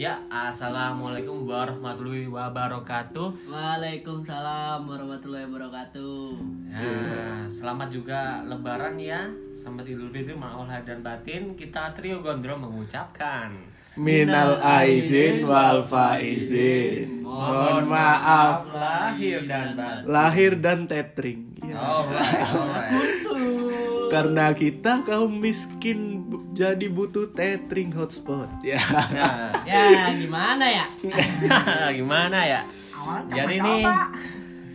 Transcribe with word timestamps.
Ya, 0.00 0.16
assalamualaikum 0.32 1.44
warahmatullahi 1.44 2.24
wabarakatuh. 2.24 3.52
Waalaikumsalam 3.52 4.88
warahmatullahi 4.88 5.44
wabarakatuh. 5.44 6.40
Nah, 6.72 7.44
selamat 7.44 7.92
juga 7.92 8.40
Lebaran 8.48 8.96
ya. 8.96 9.28
Selamat 9.60 9.84
Idul 9.84 10.08
Fitri, 10.08 10.32
maaf 10.32 10.64
lahir 10.64 10.88
dan 10.88 11.04
batin. 11.04 11.52
Kita 11.52 11.92
trio 11.92 12.24
Gondrong 12.24 12.64
mengucapkan. 12.64 13.52
Minal 14.00 14.56
aizin 14.64 15.44
wal 15.44 15.84
faizin. 15.84 17.20
Mohon 17.20 17.92
maaf 17.92 18.72
lahir 18.72 19.44
dan 19.44 19.76
batin. 19.76 20.02
lahir 20.08 20.52
dan 20.64 20.88
tethering. 20.88 21.60
Ya. 21.60 21.76
Alright, 21.76 22.48
alright. 22.48 22.92
Karena 24.08 24.56
kita 24.56 25.04
kaum 25.04 25.44
miskin 25.44 26.19
jadi 26.52 26.86
butuh 26.86 27.30
tethering 27.30 27.90
hotspot. 27.90 28.46
Ya. 28.62 28.78
Nah, 29.10 29.50
Ya 29.64 30.14
gimana 30.14 30.64
ya? 30.66 30.86
gimana 31.98 32.38
ya? 32.42 32.60
Awalnya 32.94 33.34
Jadi 33.34 33.54
nih 33.58 33.84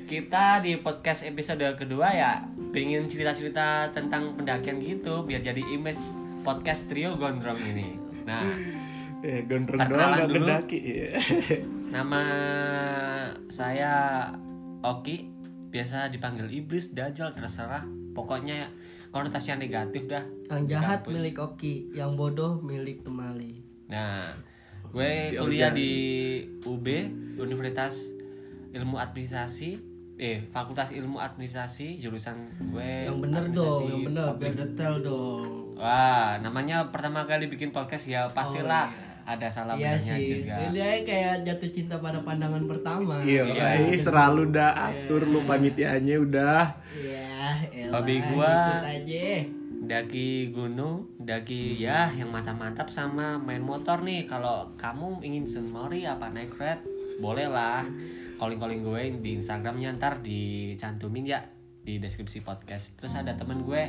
kita 0.06 0.62
di 0.62 0.78
podcast 0.78 1.26
episode 1.26 1.66
kedua 1.76 2.14
ya 2.14 2.32
pengen 2.70 3.08
cerita-cerita 3.08 3.90
tentang 3.90 4.38
pendakian 4.38 4.78
gitu 4.78 5.26
biar 5.26 5.42
jadi 5.42 5.62
image 5.72 6.02
podcast 6.42 6.86
trio 6.86 7.18
gondrong 7.18 7.58
ini. 7.58 7.98
Nah, 8.24 8.44
Eh, 9.26 9.42
gondrong 9.42 9.82
doang 9.90 10.12
gak 10.22 10.30
dulu. 10.30 10.46
kedaki. 10.46 10.80
Ya. 10.86 11.18
nama 11.96 12.22
saya 13.50 13.94
Oki, 14.86 15.34
biasa 15.74 16.14
dipanggil 16.14 16.46
iblis, 16.54 16.94
dajjal 16.94 17.34
terserah. 17.34 17.82
Pokoknya 18.14 18.70
konotasi 19.16 19.56
yang 19.56 19.64
negatif 19.64 20.12
dah. 20.12 20.28
Yang 20.52 20.76
jahat 20.76 21.00
Kampus. 21.00 21.14
milik 21.16 21.36
Oki, 21.40 21.74
yang 21.96 22.20
bodoh 22.20 22.60
milik 22.60 23.00
Temali. 23.00 23.64
Nah, 23.88 24.28
gue 24.92 25.32
Si 25.32 25.40
kuliah 25.40 25.72
Ojan. 25.72 25.80
di 25.80 25.92
UB 26.68 26.86
Universitas 27.40 28.12
Ilmu 28.76 29.00
Administrasi, 29.00 29.80
eh 30.20 30.44
Fakultas 30.52 30.92
Ilmu 30.92 31.24
Administrasi 31.24 32.04
jurusan 32.04 32.44
gue. 32.76 33.08
Yang 33.08 33.18
bener 33.24 33.44
dong, 33.56 33.82
yang 33.88 34.04
bener 34.04 34.36
biar 34.36 34.52
detail 34.54 35.00
dong. 35.00 35.80
Wah, 35.80 36.36
namanya 36.44 36.92
pertama 36.92 37.24
kali 37.24 37.48
bikin 37.48 37.72
podcast 37.72 38.12
ya 38.12 38.28
pastilah 38.28 38.92
Oh, 38.92 39.00
iya. 39.00 39.15
Ada 39.26 39.48
salah 39.50 39.74
Iya 39.74 39.98
benarnya 39.98 40.16
sih. 40.16 40.26
juga. 40.38 40.56
Dia 40.70 40.90
kayak 41.02 41.36
jatuh 41.44 41.70
cinta 41.74 41.96
pada 41.98 42.22
pandangan 42.22 42.64
pertama. 42.64 43.18
Iya, 43.20 43.44
Iya. 43.50 43.66
eh, 43.90 43.98
selalu 43.98 44.54
dah 44.54 44.72
atur 44.78 45.26
lu 45.26 45.42
panitianya 45.44 46.16
udah. 46.22 46.62
Iya, 46.94 47.42
elah, 47.74 47.92
Hobi 47.92 48.16
gua-. 48.30 48.86
Daki 49.86 50.50
gunung, 50.50 51.14
daki 51.20 51.78
ya 51.78 52.10
yang 52.10 52.34
mantap-mantap 52.34 52.90
sama 52.90 53.38
main 53.38 53.62
motor 53.62 54.02
nih. 54.02 54.26
Kalau 54.26 54.74
kamu 54.76 55.22
ingin 55.22 55.46
semori 55.46 56.10
apa 56.10 56.30
naik 56.30 56.58
red, 56.58 56.82
boleh 57.18 57.46
lah. 57.46 57.86
Calling-calling 58.36 58.82
gue 58.82 59.02
di 59.22 59.38
Instagramnya 59.38 59.94
ntar 59.96 60.20
dicantumin 60.20 61.24
ya 61.24 61.46
di 61.82 62.02
deskripsi 62.02 62.42
podcast. 62.42 62.98
Terus 62.98 63.14
ada 63.14 63.38
temen 63.38 63.62
gue 63.62 63.84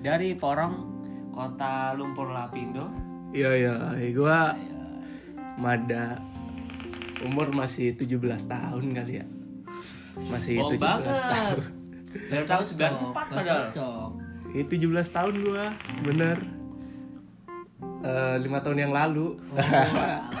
dari 0.00 0.32
Porong, 0.32 0.74
kota 1.28 1.92
Lumpur 1.92 2.32
Lapindo. 2.32 2.88
Iya, 3.32 3.50
iya. 3.52 3.74
Eh, 3.96 4.12
Gua 4.12 4.56
Mada 5.58 6.20
umur 7.22 7.54
masih 7.54 7.94
17 7.94 8.18
tahun 8.50 8.84
kali 8.92 9.22
ya. 9.22 9.26
Masih 10.28 10.58
Bohong 10.58 10.76
17 10.76 10.82
banget. 10.82 11.16
tahun. 11.16 11.60
Dari 12.28 12.44
tahun 12.44 12.64
94 12.68 13.32
Nggak 13.32 13.64
padahal. 13.72 14.06
Ini 14.52 14.64
17 14.68 15.16
tahun 15.16 15.34
gua, 15.40 15.66
bener. 16.04 16.38
Eh, 18.02 18.36
lima 18.42 18.58
tahun 18.60 18.78
yang 18.88 18.92
lalu. 18.92 19.38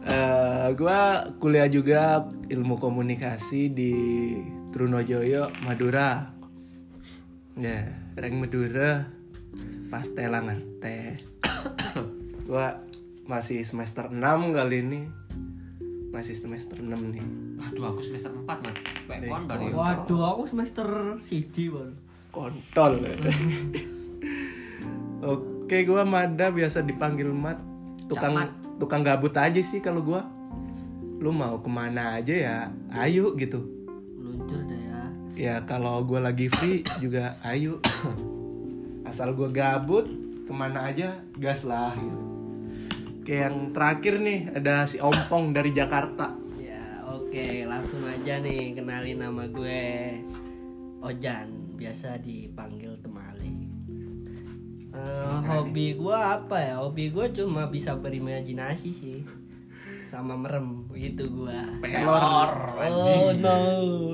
Eh, 0.00 0.68
gua 0.74 1.22
kuliah 1.38 1.70
juga 1.70 2.26
ilmu 2.50 2.82
komunikasi 2.82 3.70
di 3.70 3.94
Trunojoyo, 4.74 5.54
Madura. 5.62 6.34
Ya, 7.54 7.94
reng 8.18 8.42
Madura. 8.42 9.06
Pasti 9.86 10.24
lah 10.26 10.42
ngerti. 10.42 11.20
gua 12.48 12.80
masih 13.30 13.62
semester 13.62 14.10
6 14.10 14.18
kali 14.50 14.82
ini. 14.82 15.00
Masih 16.10 16.34
semester 16.34 16.82
6 16.82 16.90
nih. 17.14 17.22
Waduh, 17.62 17.94
aku 17.94 18.02
semester 18.02 18.34
4, 18.34 18.42
man. 18.66 18.74
Pekon 19.06 19.42
baru. 19.46 19.64
Waduh, 19.70 20.22
aku 20.34 20.42
semester 20.50 20.86
siji 21.22 21.70
baru. 21.70 21.94
kontol 22.30 23.02
oke 25.34 25.76
gua 25.82 26.06
Mada 26.06 26.54
biasa 26.54 26.78
dipanggil 26.86 27.26
Mat 27.26 27.58
tukang 28.06 28.38
Camat. 28.38 28.50
tukang 28.78 29.02
gabut 29.02 29.34
aja 29.34 29.58
sih 29.58 29.82
kalau 29.82 29.98
gua 29.98 30.22
lu 31.18 31.34
mau 31.34 31.58
ke 31.58 31.66
mana 31.66 32.22
aja 32.22 32.30
ya 32.30 32.56
ayo 33.02 33.34
gitu 33.34 33.66
Meluncur 34.14 34.62
deh 34.62 34.78
ya. 34.78 35.02
ya 35.34 35.54
kalau 35.66 36.06
gua 36.06 36.22
lagi 36.30 36.46
free 36.46 36.86
juga 37.02 37.34
ayo 37.42 37.82
asal 39.10 39.34
gua 39.34 39.50
gabut 39.50 40.06
ke 40.46 40.52
mana 40.54 40.86
aja 40.86 41.18
gas 41.34 41.66
lah 41.66 41.98
gitu 41.98 42.29
kayak 43.30 43.46
yang 43.46 43.70
terakhir 43.70 44.14
nih 44.18 44.40
ada 44.58 44.90
si 44.90 44.98
Ompong 44.98 45.54
dari 45.54 45.70
Jakarta 45.70 46.34
Ya, 46.58 47.06
oke, 47.06 47.62
langsung 47.62 48.02
aja 48.02 48.42
nih 48.42 48.74
kenalin 48.74 49.22
nama 49.22 49.46
gue 49.46 50.18
Ojan, 51.00 51.78
biasa 51.78 52.20
dipanggil 52.20 52.92
Temali. 53.00 53.70
Eh, 54.92 55.38
hobi 55.48 55.96
gue 55.96 56.12
apa 56.12 56.60
ya? 56.60 56.74
Hobi 56.76 57.08
gue 57.08 57.32
cuma 57.32 57.72
bisa 57.72 57.96
berimajinasi 57.96 58.90
sih. 58.92 59.24
Sama 60.04 60.36
merem 60.36 60.84
gitu 60.92 61.24
gue. 61.30 61.58
pelor 61.80 62.52
Oh 62.76 63.32
no. 63.32 63.56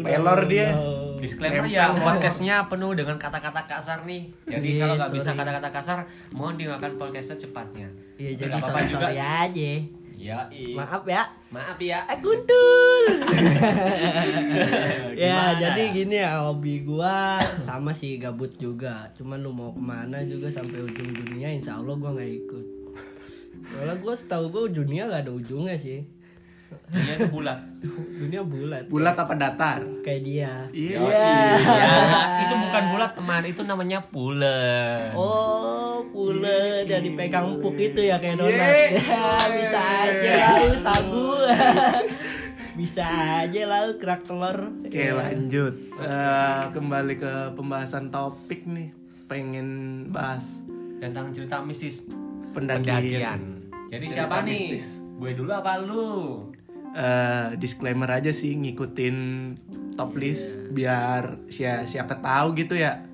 Pelor 0.06 0.46
no, 0.46 0.50
dia. 0.52 0.78
no. 0.78 1.05
Disclaimer 1.20 1.64
ya, 1.68 1.96
podcastnya 1.96 2.68
penuh 2.68 2.92
dengan 2.92 3.16
kata-kata 3.16 3.64
kasar 3.64 4.04
nih. 4.04 4.28
Jadi 4.44 4.68
Iya, 4.76 4.80
kalau 4.84 4.94
nggak 5.00 5.12
bisa 5.16 5.30
kata-kata 5.32 5.68
kasar, 5.72 5.98
mohon 6.32 6.60
dengarkan 6.60 6.92
podcastnya 7.00 7.36
cepatnya. 7.40 7.88
Iya, 8.20 8.30
jadi 8.36 8.52
apa-apa 8.60 8.80
juga 8.84 9.08
aja. 9.12 9.72
Ya, 10.16 10.48
i. 10.48 10.72
Maaf 10.72 11.04
ya. 11.04 11.28
Maaf 11.52 11.76
ya. 11.76 12.00
Ah, 12.08 12.16
Guntul. 12.16 13.04
ya, 15.28 15.52
jadi 15.60 15.82
ya? 15.86 15.92
gini 15.92 16.16
ya 16.16 16.40
hobi 16.40 16.88
gua 16.88 17.36
sama 17.60 17.92
sih 17.92 18.16
gabut 18.16 18.48
juga. 18.56 19.12
Cuman 19.12 19.44
lu 19.44 19.52
mau 19.52 19.76
ke 19.76 19.82
mana 19.84 20.24
juga 20.24 20.48
sampai 20.48 20.88
ujung 20.88 21.12
dunia, 21.12 21.52
insya 21.52 21.76
Allah 21.76 22.00
gua 22.00 22.16
nggak 22.16 22.32
ikut. 22.32 22.64
Soalnya 23.68 23.96
gua 24.00 24.14
setahu 24.16 24.44
gua 24.48 24.64
dunia 24.72 25.04
gak 25.04 25.28
ada 25.28 25.32
ujungnya 25.36 25.76
sih. 25.76 26.00
Dia 26.86 27.14
itu 27.14 27.26
bulat. 27.28 27.58
dunia 28.16 28.42
bulat. 28.42 28.84
bulat 28.86 29.14
apa 29.14 29.34
datar 29.34 29.82
Kayak 30.00 30.20
dia. 30.22 30.52
iya 30.70 30.98
Ya, 31.02 31.26
itu 32.42 32.54
bukan 32.56 32.82
bulat 32.90 33.10
teman, 33.12 33.42
itu 33.42 33.62
namanya 33.62 33.98
pulen. 34.00 35.10
Oh, 35.12 36.02
pula 36.06 36.82
dan 36.82 37.02
dipegang 37.02 37.58
puk 37.58 37.74
itu 37.74 38.00
ya 38.00 38.16
kayak 38.16 38.38
donat. 38.38 38.54
Ye. 38.54 38.98
Ya, 39.06 39.26
bisa 39.50 39.80
aja 40.04 40.30
lalu 40.52 40.76
sagu. 40.76 41.30
bisa 42.78 43.04
aja 43.40 43.62
lalu 43.66 43.92
kerak 43.96 44.22
telur. 44.22 44.58
Oke 44.78 45.04
lanjut 45.10 45.74
Eh, 45.96 46.62
Kembali 46.70 47.16
ke 47.16 47.32
pembahasan 47.50 48.12
topik 48.12 48.68
nih 48.68 48.92
Pengen 49.26 49.68
bahas 50.10 50.60
Tentang 50.96 51.32
cerita 51.32 51.58
mistis 51.60 52.04
pendakian, 52.52 52.84
pendakian. 52.84 53.40
Jadi 53.88 54.04
Cerita 54.06 54.16
siapa 54.22 54.44
nih? 54.44 54.76
Gue 55.16 55.32
dulu 55.32 55.50
apa 55.50 55.80
lu? 55.80 56.38
Eh, 56.96 57.56
Disclaimer 57.56 58.08
aja 58.08 58.32
sih 58.32 58.56
ngikutin 58.56 59.16
top 59.96 60.16
list 60.16 60.72
Biar 60.72 61.44
si- 61.48 61.64
siapa 61.86 62.16
tahu 62.16 62.56
gitu 62.56 62.72
ya 62.72 63.04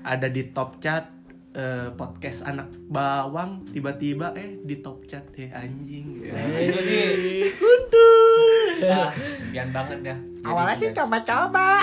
Ada 0.00 0.28
di 0.28 0.48
top 0.48 0.80
chat 0.80 1.12
eh, 1.52 1.92
podcast 1.92 2.44
anak 2.44 2.72
bawang 2.88 3.64
tiba-tiba 3.66 4.32
eh 4.32 4.56
di 4.58 4.80
top 4.80 5.04
chat 5.04 5.28
deh 5.32 5.48
anjing 5.50 6.24
Nah, 6.24 6.56
itu 6.56 6.80
sih 6.80 7.04
ah, 8.86 9.10
pian 9.50 9.74
banget 9.74 9.98
dah. 10.06 10.18
Jadi 10.38 10.46
Awalnya 10.46 10.76
sih 10.78 10.90
coba-coba. 10.94 11.82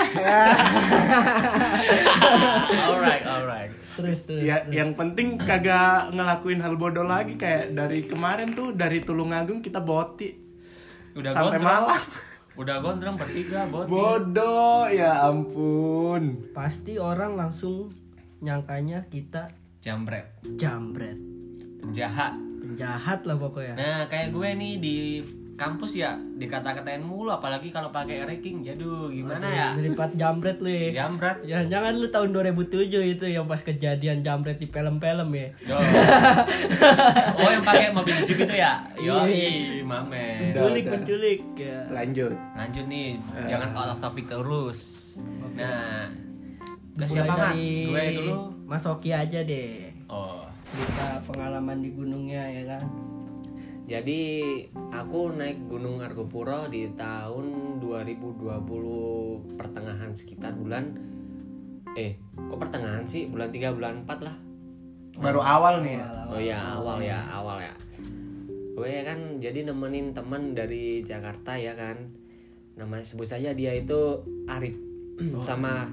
alright, 2.88 3.20
alright. 3.22 3.72
Terus 3.96 4.20
terus. 4.22 4.44
ya 4.44 4.62
yang 4.68 4.92
penting 4.92 5.40
kagak 5.40 6.12
ngelakuin 6.12 6.60
hal 6.60 6.76
bodoh 6.76 7.02
lagi 7.02 7.34
kayak 7.34 7.72
dari 7.72 8.04
kemarin 8.04 8.52
tuh 8.52 8.76
dari 8.76 9.00
Tulungagung 9.00 9.64
kita 9.64 9.80
boti 9.80 10.30
Udah 11.16 11.32
sampai 11.32 11.56
gondrong. 11.56 11.64
Malang 11.64 12.04
Udah 12.56 12.76
gondrong 12.80 13.16
bertiga, 13.16 13.64
bot. 13.68 13.84
bodoh 13.88 14.84
ya 14.88 15.24
ampun 15.24 16.52
Pasti 16.52 16.96
orang 16.96 17.36
langsung 17.36 17.92
nyangkanya 18.38 19.08
kita 19.08 19.48
Jambret. 19.80 20.28
jambret. 20.56 21.14
Penjahat. 21.78 22.34
Penjahat 22.58 23.22
lah 23.22 23.38
pokoknya. 23.38 23.74
Nah, 23.78 24.00
kayak 24.10 24.34
gue 24.34 24.48
nih 24.58 24.72
di 24.82 24.96
kampus 25.56 25.96
ya 25.96 26.14
dikata-katain 26.36 27.00
mulu 27.00 27.32
apalagi 27.32 27.72
kalau 27.72 27.88
pakai 27.88 28.28
ranking 28.28 28.60
jaduh 28.60 29.08
gimana 29.08 29.48
ya 29.48 29.68
Lipat 29.72 30.12
jambret 30.14 30.60
lu 30.60 30.68
ya. 30.68 31.02
jambrat 31.04 31.40
Jangan-jangan 31.40 31.92
lu 31.96 32.06
tahun 32.08 32.28
2007 32.30 33.16
itu 33.16 33.24
yang 33.24 33.48
pas 33.48 33.60
kejadian 33.60 34.20
jambret 34.20 34.60
di 34.60 34.68
film-film 34.68 35.32
ya. 35.32 35.48
Yo. 35.64 35.76
oh 37.40 37.48
yang 37.48 37.64
pakai 37.64 37.88
mobil 37.90 38.16
jeep 38.22 38.38
itu 38.38 38.54
ya 38.54 38.84
yo 38.96 39.24
mamen 39.82 40.52
Udah, 40.52 40.76
Penculik, 40.86 41.40
ya. 41.56 41.88
Lanjut. 41.88 42.36
lanjut 42.52 42.84
nih 42.86 43.16
jangan 43.48 43.72
out 43.72 43.96
of 43.96 43.98
topic 43.98 44.28
terus 44.28 45.16
nah 45.56 46.12
ke 46.92 47.04
Mulai 47.04 47.08
siapa 47.08 47.32
man 47.32 47.52
dari 47.52 47.68
gue 47.84 48.04
dulu 48.20 48.36
Mas 48.64 48.84
Oki 48.84 49.10
aja 49.12 49.40
deh. 49.40 49.92
oh 50.08 50.44
Cerita 50.66 51.22
pengalaman 51.24 51.78
di 51.78 51.94
gunungnya 51.94 52.42
ya 52.42 52.62
kan. 52.74 52.82
Jadi 53.86 54.20
aku 54.90 55.30
naik 55.30 55.70
Gunung 55.70 56.02
Argopuro 56.02 56.66
di 56.66 56.90
tahun 56.98 57.78
2020 57.78 59.54
pertengahan 59.54 60.10
sekitar 60.10 60.58
bulan 60.58 60.90
eh 61.94 62.18
kok 62.34 62.58
pertengahan 62.58 63.06
sih 63.06 63.30
bulan 63.30 63.54
3 63.54 63.70
bulan 63.72 63.94
4 64.02 64.26
lah. 64.26 64.36
Baru 65.16 65.40
awal 65.40 65.86
nih 65.86 66.02
ya. 66.02 66.08
Oh 66.28 66.40
ya 66.42 66.58
awal 66.76 66.98
ya 67.00 67.18
awal 67.30 67.62
ya. 67.62 67.72
Gue 68.76 69.00
kan 69.06 69.40
jadi 69.40 69.64
nemenin 69.64 70.12
teman 70.12 70.52
dari 70.52 71.00
Jakarta 71.00 71.56
ya 71.56 71.72
kan. 71.72 72.10
Nama 72.76 73.00
sebut 73.00 73.24
saja 73.24 73.56
dia 73.56 73.72
itu 73.72 74.20
Arif 74.50 74.76
sama 75.40 75.88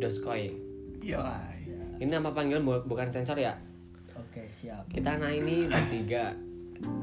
Doskoy. 0.00 0.56
Iya. 1.02 1.20
Ini 2.00 2.08
nama 2.08 2.32
panggilan 2.32 2.64
bu- 2.64 2.86
bukan 2.88 3.12
sensor 3.12 3.36
ya. 3.36 3.52
Oke, 4.16 4.48
siap. 4.48 4.88
Kita 4.88 5.20
naik 5.20 5.44
ini 5.44 5.68
bertiga, 5.68 6.32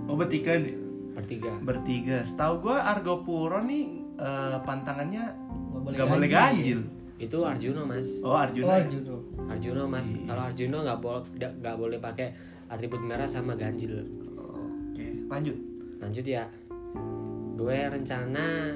Oh 0.10 0.16
bertiga 0.18 0.58
nih. 0.58 0.76
bertiga. 1.14 1.52
Bertiga. 1.60 2.18
Setahu 2.24 2.64
gua 2.64 2.88
Argopuro 2.96 3.60
nih 3.60 3.84
eh, 4.16 4.58
pantangannya 4.64 5.36
Nggak 5.70 5.82
boleh 5.84 5.96
nggak 5.96 6.10
boleh 6.10 6.30
ganjil. 6.30 6.80
Itu 7.20 7.44
Arjuno 7.44 7.84
mas. 7.84 8.24
Oh 8.24 8.32
Arjuna. 8.32 8.72
Oh, 8.72 8.78
ya? 8.80 8.88
judo. 8.88 9.16
Arjuno 9.52 9.84
mas, 9.92 10.16
kalau 10.16 10.42
Arjuno 10.48 10.78
nggak 10.88 11.00
boleh 11.04 11.52
nggak 11.60 11.76
boleh 11.76 11.98
pakai 12.00 12.28
atribut 12.72 13.04
merah 13.04 13.28
sama 13.28 13.60
ganjil. 13.60 14.08
Oke, 14.40 15.28
lanjut. 15.28 15.58
Lanjut 16.00 16.24
ya, 16.24 16.48
gue 17.60 17.78
rencana 17.92 18.72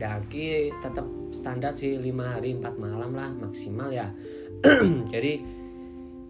daki 0.00 0.72
tetap 0.80 1.04
standar 1.28 1.76
sih 1.76 2.00
lima 2.00 2.36
hari 2.36 2.56
4 2.56 2.64
malam 2.80 3.12
lah 3.12 3.28
maksimal 3.36 3.92
ya. 3.92 4.08
Jadi 5.12 5.44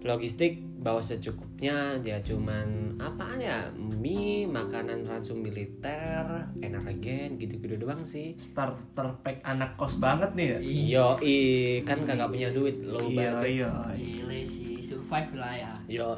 logistik 0.07 0.63
bawa 0.77 1.03
secukupnya 1.03 1.99
ya 1.99 2.23
cuman 2.23 2.95
apaan 2.97 3.43
ya 3.43 3.67
mie 3.75 4.47
makanan 4.47 5.03
ransum 5.03 5.43
militer 5.43 6.23
energen 6.63 7.35
gitu-gitu 7.37 7.75
doang 7.77 8.07
sih 8.07 8.39
Starter 8.39 9.19
pack 9.21 9.43
anak 9.43 9.75
kos 9.75 9.99
banget 9.99 10.31
nih 10.33 10.47
ya. 10.47 10.59
Yo, 10.63 11.09
i 11.21 11.37
kan 11.83 12.07
kagak 12.07 12.31
punya 12.31 12.55
duit 12.55 12.79
low 12.81 13.03
Iya 13.03 13.35
budget. 13.35 13.51
iya. 13.51 13.73
Gile 13.93 14.41
sih, 14.47 14.79
survive 14.79 15.33
lah 15.35 15.53
ya. 15.53 15.73
Yo, 15.91 16.15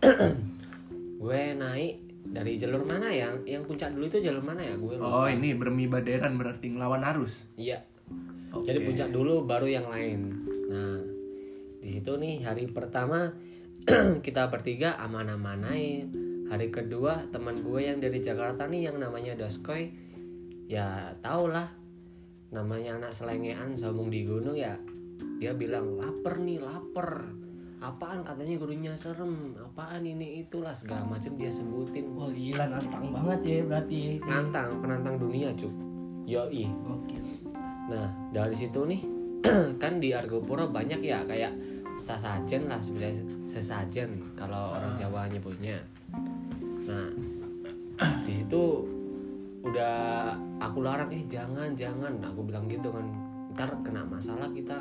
gue 1.20 1.40
naik 1.54 1.94
dari 2.30 2.52
jalur 2.56 2.84
mana 2.84 3.08
ya? 3.08 3.32
Yang 3.44 3.62
puncak 3.64 3.90
dulu 3.92 4.04
itu 4.06 4.18
jalur 4.20 4.44
mana 4.44 4.60
ya? 4.60 4.74
Gue 4.76 4.96
lupa. 4.96 5.24
Oh 5.24 5.28
ini 5.28 5.56
bermi 5.56 5.88
baderan 5.88 6.36
berarti 6.36 6.72
ngelawan 6.72 7.02
arus. 7.16 7.48
Iya. 7.56 7.80
Oke. 8.52 8.66
Jadi 8.66 8.82
puncak 8.82 9.08
dulu 9.10 9.46
baru 9.46 9.66
yang 9.66 9.86
lain. 9.88 10.20
Nah, 10.68 10.98
di 11.80 11.88
situ 11.96 12.12
nih 12.20 12.44
hari 12.44 12.68
pertama 12.68 13.32
kita 14.26 14.52
bertiga 14.52 15.00
aman-aman 15.00 15.64
naik. 15.64 16.04
Hari 16.52 16.68
kedua 16.68 17.30
teman 17.30 17.56
gue 17.62 17.80
yang 17.88 18.02
dari 18.02 18.20
Jakarta 18.20 18.66
nih 18.68 18.90
yang 18.90 19.00
namanya 19.00 19.38
Doskoy 19.38 19.88
ya 20.66 21.14
tau 21.22 21.46
lah 21.46 21.70
namanya 22.50 22.98
anak 22.98 23.14
selengean 23.14 23.72
sambung 23.78 24.12
di 24.12 24.28
gunung 24.28 24.58
ya. 24.58 24.76
Dia 25.40 25.56
bilang 25.56 25.96
lapar 25.96 26.36
nih 26.42 26.60
lapar. 26.60 27.24
Apaan? 27.80 28.20
Katanya 28.28 28.60
gurunya 28.60 28.92
serem. 28.92 29.56
Apaan 29.56 30.04
ini 30.04 30.44
itulah. 30.44 30.76
Segala 30.76 31.08
macam 31.08 31.32
dia 31.40 31.48
sebutin. 31.48 32.12
Wah 32.12 32.28
gila 32.28 32.68
nantang 32.68 33.08
banget 33.08 33.40
ya 33.40 33.58
berarti. 33.64 34.20
penantang 34.20 34.68
penantang 34.84 35.16
dunia 35.16 35.48
cuk 35.56 35.72
yoi. 36.28 36.68
Oke. 36.92 37.16
Nah 37.88 38.12
dari 38.36 38.52
situ 38.52 38.84
nih 38.84 39.19
kan 39.82 39.98
di 39.98 40.12
Argopuro 40.12 40.68
banyak 40.68 41.00
ya 41.00 41.24
kayak 41.24 41.52
sasajen 42.00 42.70
lah 42.70 42.80
sebenarnya 42.80 43.24
sesajen 43.44 44.32
kalau 44.36 44.76
orang 44.76 44.92
Jawa 44.96 45.28
nyebutnya. 45.28 45.80
Nah 46.88 47.08
di 48.26 48.32
situ 48.32 48.84
udah 49.60 50.32
aku 50.60 50.80
larang 50.80 51.12
eh 51.12 51.24
jangan 51.28 51.72
jangan. 51.76 52.20
Aku 52.32 52.44
bilang 52.44 52.68
gitu 52.68 52.88
kan 52.92 53.04
ntar 53.56 53.72
kena 53.84 54.04
masalah 54.04 54.48
kita. 54.52 54.80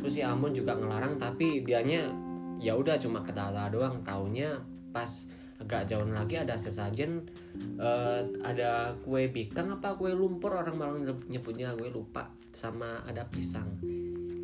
Terus 0.00 0.12
si 0.16 0.24
Ambon 0.24 0.56
juga 0.56 0.72
ngelarang 0.72 1.20
tapi 1.20 1.60
dianya 1.64 2.08
ya 2.56 2.72
udah 2.76 2.96
cuma 2.96 3.20
ketawa 3.20 3.68
doang. 3.68 4.00
Taunya 4.00 4.56
pas 4.92 5.08
agak 5.62 5.86
jauh 5.86 6.04
lagi 6.10 6.34
ada 6.34 6.58
sesajen 6.58 7.22
eh, 7.78 8.20
ada 8.42 8.92
kue 9.06 9.30
bikang 9.30 9.70
apa 9.70 9.94
kue 9.94 10.10
lumpur 10.10 10.58
orang 10.58 10.74
Malang 10.74 11.02
nyebutnya 11.30 11.72
gue 11.78 11.88
lupa 11.88 12.26
sama 12.50 13.00
ada 13.06 13.22
pisang. 13.30 13.78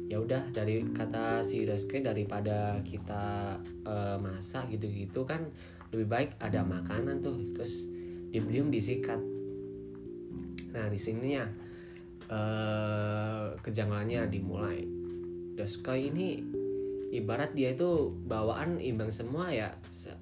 Ya 0.09 0.17
udah 0.17 0.49
dari 0.55 0.81
kata 0.89 1.45
si 1.45 1.69
Reske 1.69 2.01
daripada 2.01 2.81
kita 2.87 3.59
eh, 3.85 4.17
masak 4.23 4.71
gitu-gitu 4.73 5.27
kan 5.27 5.51
lebih 5.93 6.07
baik 6.09 6.31
ada 6.39 6.63
makanan 6.63 7.21
tuh 7.21 7.37
terus 7.53 7.91
diem-diem 8.31 8.71
disikat. 8.71 9.21
Nah 10.73 10.87
di 10.87 10.99
sininya 11.01 11.45
eh 12.29 13.47
kejanggalannya 13.61 14.29
dimulai. 14.29 14.85
Doskoy 15.59 16.15
ini 16.15 16.39
ibarat 17.09 17.57
dia 17.57 17.73
itu 17.73 18.13
bawaan 18.29 18.77
imbang 18.79 19.09
semua 19.09 19.49
ya 19.49 19.73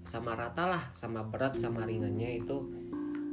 sama 0.06 0.38
rata 0.38 0.70
lah 0.70 0.82
sama 0.94 1.26
berat 1.26 1.58
sama 1.58 1.84
ringannya 1.84 2.42
itu. 2.42 2.56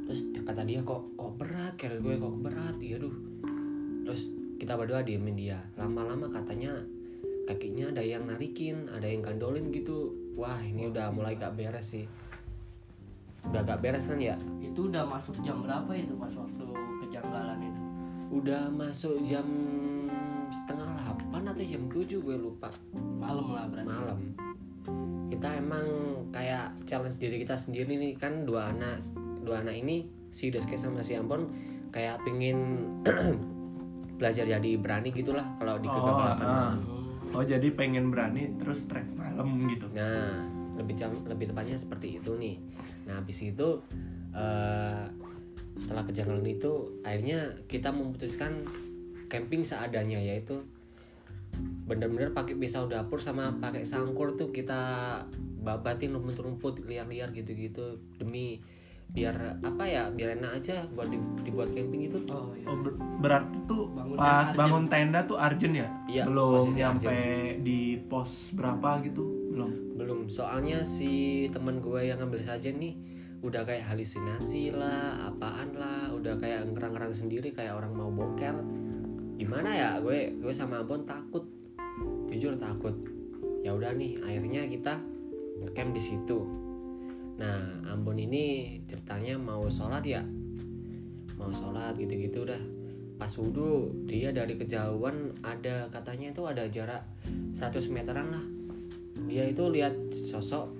Terus 0.04 0.20
kata 0.44 0.62
dia 0.68 0.84
kok 0.84 1.16
kok 1.16 1.32
berat? 1.40 1.74
Kira 1.80 1.96
gue 1.98 2.14
kok 2.18 2.36
berat. 2.44 2.76
Iya 2.82 3.00
duh. 3.00 3.14
Terus 4.04 4.28
kita 4.60 4.76
berdua 4.76 5.00
diemin 5.00 5.36
dia. 5.38 5.58
Lama-lama 5.78 6.28
katanya 6.28 6.76
kakinya 7.44 7.92
ada 7.92 8.02
yang 8.04 8.28
narikin 8.28 8.90
ada 8.90 9.06
yang 9.08 9.24
gandolin 9.24 9.72
gitu. 9.72 10.12
Wah 10.34 10.58
ini 10.60 10.90
udah 10.90 11.14
mulai 11.14 11.38
gak 11.38 11.54
beres 11.54 11.94
sih. 11.94 12.04
Udah 13.48 13.64
gak 13.64 13.80
beres 13.80 14.10
kan 14.10 14.20
ya? 14.20 14.36
Itu 14.60 14.92
udah 14.92 15.06
masuk 15.06 15.38
jam 15.40 15.62
berapa 15.62 15.94
itu 15.94 16.12
pas 16.18 16.32
waktu 16.34 16.64
kejanggalan 17.06 17.60
itu? 17.62 17.84
udah 18.34 18.66
masuk 18.66 19.22
jam 19.30 19.46
setengah 20.54 20.86
delapan 20.94 21.42
atau 21.50 21.62
jam 21.62 21.82
tujuh 21.90 22.18
gue 22.20 22.36
lupa 22.38 22.70
Malam 23.18 23.46
lah 23.50 23.66
berarti. 23.66 23.88
malam 23.90 24.20
kita 25.26 25.48
emang 25.58 25.84
kayak 26.30 26.70
challenge 26.86 27.18
diri 27.18 27.42
kita 27.42 27.58
sendiri 27.58 27.90
nih 27.90 28.14
kan 28.14 28.46
dua 28.46 28.70
anak 28.70 29.02
dua 29.42 29.60
anak 29.60 29.74
ini 29.74 30.06
si 30.30 30.48
Deske 30.48 30.78
sama 30.78 31.02
si 31.02 31.18
Ampon 31.18 31.50
kayak 31.90 32.22
pingin 32.22 32.86
belajar 34.18 34.46
jadi 34.46 34.70
berani 34.78 35.10
gitulah 35.10 35.42
kalau 35.58 35.76
di 35.76 35.86
Oh, 35.86 35.94
kegagalan 35.94 36.38
ah. 36.38 36.38
malam. 36.38 36.78
oh 37.34 37.42
jadi 37.42 37.66
pengen 37.74 38.14
berani 38.14 38.54
terus 38.56 38.86
trek 38.86 39.02
malam 39.12 39.66
gitu. 39.66 39.90
Nah, 39.90 40.38
lebih 40.78 40.94
jam 40.94 41.18
lebih 41.26 41.50
tepatnya 41.50 41.74
seperti 41.74 42.22
itu 42.22 42.38
nih. 42.38 42.62
Nah, 43.04 43.18
habis 43.18 43.42
itu 43.42 43.82
eh, 44.30 45.04
setelah 45.74 46.06
kejanggalan 46.06 46.46
itu 46.46 47.02
akhirnya 47.02 47.58
kita 47.66 47.90
memutuskan 47.90 48.62
camping 49.34 49.62
seadanya 49.62 50.16
yaitu 50.16 50.62
bener-bener 51.84 52.30
pakai 52.30 52.54
pisau 52.54 52.86
dapur 52.86 53.18
sama 53.18 53.54
pakai 53.56 53.82
sangkur 53.82 54.34
tuh 54.34 54.50
kita 54.50 54.80
babatin 55.60 56.10
rumput-rumput 56.12 56.82
liar-liar 56.82 57.30
gitu-gitu 57.30 57.98
demi 58.14 58.58
biar 59.06 59.60
apa 59.60 59.84
ya 59.84 60.02
biar 60.08 60.34
enak 60.34 60.58
aja 60.58 60.82
buat 60.90 61.06
di- 61.06 61.20
dibuat 61.42 61.70
camping 61.70 62.08
gitu 62.08 62.18
Oh 62.26 62.50
iya. 62.52 62.66
Oh 62.66 62.76
ber- 62.76 62.98
berarti 63.20 63.58
tuh 63.64 63.86
Bangun 63.88 64.16
pas 64.16 64.42
Arjen. 64.44 64.56
bangun 64.56 64.84
tenda 64.88 65.20
tuh 65.22 65.38
Arjen 65.38 65.72
ya? 65.72 65.86
Iya, 66.08 66.24
Belum 66.26 66.66
nyampe 66.66 67.18
di 67.60 67.78
pos 68.02 68.50
berapa 68.52 68.98
gitu? 69.02 69.22
Belum. 69.50 69.70
belum 69.94 70.26
soalnya 70.26 70.82
si 70.82 71.46
teman 71.48 71.78
gue 71.78 72.00
yang 72.02 72.18
ngambil 72.18 72.42
saja 72.42 72.66
nih 72.66 72.98
udah 73.40 73.62
kayak 73.62 73.86
halusinasi 73.86 74.74
lah 74.74 75.30
apaan 75.30 75.70
lah 75.70 76.10
udah 76.10 76.34
kayak 76.34 76.66
ngerang-ngerang 76.66 77.14
sendiri 77.14 77.54
kayak 77.54 77.70
orang 77.72 77.94
mau 77.94 78.10
boker 78.10 78.58
gimana 79.34 79.70
ya 79.74 79.88
gue 79.98 80.38
gue 80.38 80.54
sama 80.54 80.82
Ambon 80.82 81.02
takut. 81.02 81.44
Jujur 82.30 82.54
takut. 82.58 82.94
Ya 83.66 83.74
udah 83.74 83.94
nih 83.96 84.20
akhirnya 84.22 84.66
kita 84.66 84.98
ngecamp 85.62 85.90
di 85.94 86.02
situ. 86.02 86.38
Nah 87.38 87.82
Ambon 87.90 88.18
ini 88.18 88.78
ceritanya 88.86 89.38
mau 89.38 89.66
sholat 89.66 90.02
ya? 90.06 90.22
Mau 91.34 91.50
sholat 91.50 91.98
gitu-gitu 91.98 92.46
udah 92.46 92.62
pas 93.14 93.30
wudhu 93.38 93.94
dia 94.10 94.34
dari 94.34 94.58
kejauhan 94.58 95.30
ada 95.46 95.86
katanya 95.86 96.34
itu 96.34 96.42
ada 96.50 96.66
jarak 96.66 97.02
100 97.54 97.90
meteran 97.94 98.28
lah. 98.34 98.44
Dia 99.30 99.50
itu 99.50 99.66
lihat 99.70 99.94
sosok 100.10 100.74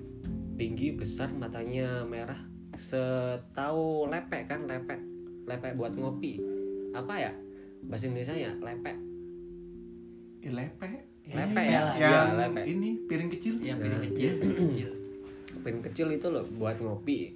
tinggi 0.55 0.95
besar 0.95 1.31
matanya 1.35 2.07
merah 2.07 2.39
setahu 2.75 4.07
lepek 4.11 4.51
kan 4.51 4.67
lepek. 4.67 4.99
Lepek 5.47 5.75
buat 5.79 5.95
ngopi. 5.99 6.39
Apa 6.95 7.15
ya 7.19 7.33
bahasa 7.85 8.05
Indonesia 8.07 8.35
ya 8.35 8.53
lepek 8.57 8.97
Ya, 10.41 10.53
lepe. 10.53 10.89
Lepe 11.25 11.57
Ini 11.57 11.73
ya? 11.73 11.83
Yang 11.97 11.97
Iya, 11.97 12.21
lepe. 12.37 12.61
ini 12.67 12.89
piring 13.03 13.31
kecil. 13.31 13.55
yang 13.59 13.77
Nah. 13.77 13.85
piring 13.89 14.03
kecil 14.07 14.31
piring 14.37 14.57
kecil 14.69 14.91
piring 15.57 15.83
kecil 15.83 16.09
itu 16.11 16.27
loh 16.29 16.45
buat 16.51 16.77
ngopi 16.77 17.33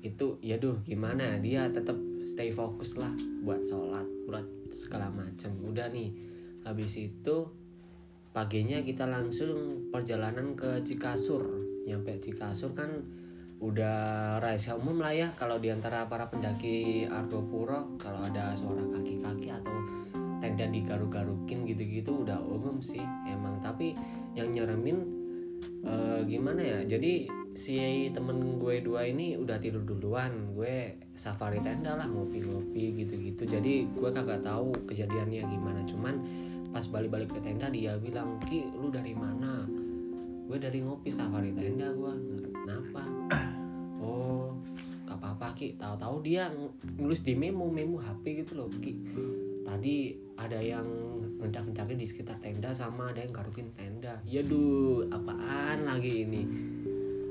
itu 0.00 0.26
ya 0.40 0.56
duh 0.56 0.80
gimana 0.82 1.36
dia 1.36 1.68
tetap 1.68 1.96
stay 2.24 2.48
fokus 2.48 2.96
lah 2.96 3.12
buat 3.40 3.60
sholat 3.60 4.08
buat 4.24 4.40
segala 4.68 5.08
macam 5.08 5.52
udah 5.62 5.88
nih 5.90 6.16
habis 6.62 6.96
itu 6.96 7.36
paginya 8.30 8.80
kita 8.80 9.04
langsung 9.04 9.52
perjalanan 9.88 10.52
ke 10.52 10.80
Cikasur 10.80 11.44
nyampe 11.84 12.16
Cikasur 12.18 12.72
kan 12.72 13.04
udah 13.62 13.96
rahasia 14.42 14.74
umum 14.74 14.98
lah 14.98 15.14
ya 15.14 15.28
kalau 15.38 15.62
di 15.62 15.70
antara 15.70 16.10
para 16.10 16.26
pendaki 16.26 17.06
Argopuro 17.06 17.94
kalau 17.96 18.20
ada 18.26 18.52
suara 18.58 18.82
kaki-kaki 18.82 19.48
atau 19.48 19.74
tenda 20.42 20.68
digaruk-garukin 20.68 21.64
gitu-gitu 21.64 22.26
udah 22.26 22.36
umum 22.42 22.82
sih 22.84 23.00
emang. 23.24 23.62
Tapi 23.64 23.96
yang 24.36 24.52
nyeremin 24.52 24.98
eh, 25.86 26.20
gimana 26.28 26.60
ya 26.60 26.78
jadi 26.84 27.24
si 27.54 28.10
temen 28.10 28.58
gue 28.58 28.82
dua 28.82 29.08
ini 29.08 29.38
udah 29.40 29.56
tidur 29.62 29.86
duluan. 29.86 30.52
Gue 30.52 31.00
safari 31.16 31.62
tenda 31.64 31.96
lah 31.96 32.04
ngopi-ngopi 32.04 33.00
gitu-gitu. 33.00 33.48
Jadi 33.48 33.88
gue 33.88 34.10
kagak 34.12 34.44
tahu 34.44 34.74
kejadiannya 34.90 35.42
gimana. 35.48 35.80
Cuman 35.88 36.20
pas 36.74 36.84
balik-balik 36.90 37.30
ke 37.30 37.40
tenda 37.40 37.70
dia 37.70 37.96
bilang 37.96 38.36
ki 38.44 38.68
lu 38.74 38.90
dari 38.90 39.14
mana? 39.16 39.64
Gue 40.44 40.60
dari 40.60 40.84
ngopi 40.84 41.08
safari 41.08 41.56
tenda 41.56 41.88
gue 41.94 42.12
kenapa 42.52 43.13
ki 45.54 45.74
tahu-tahu 45.74 46.20
dia 46.20 46.50
nulis 46.94 47.20
di 47.20 47.32
memo 47.32 47.66
memo 47.66 47.96
HP 47.96 48.42
gitu 48.42 48.58
loh 48.58 48.68
ki 48.68 48.92
tadi 49.62 50.12
ada 50.34 50.58
yang 50.58 50.84
ngendak-ngendakin 51.38 51.96
di 51.96 52.04
sekitar 52.04 52.36
tenda 52.38 52.70
sama 52.70 53.08
ada 53.08 53.20
yang 53.20 53.32
garukin 53.32 53.70
tenda 53.72 54.18
ya 54.24 54.40
duh 54.40 55.06
apaan 55.08 55.84
lagi 55.84 56.24
ini 56.24 56.42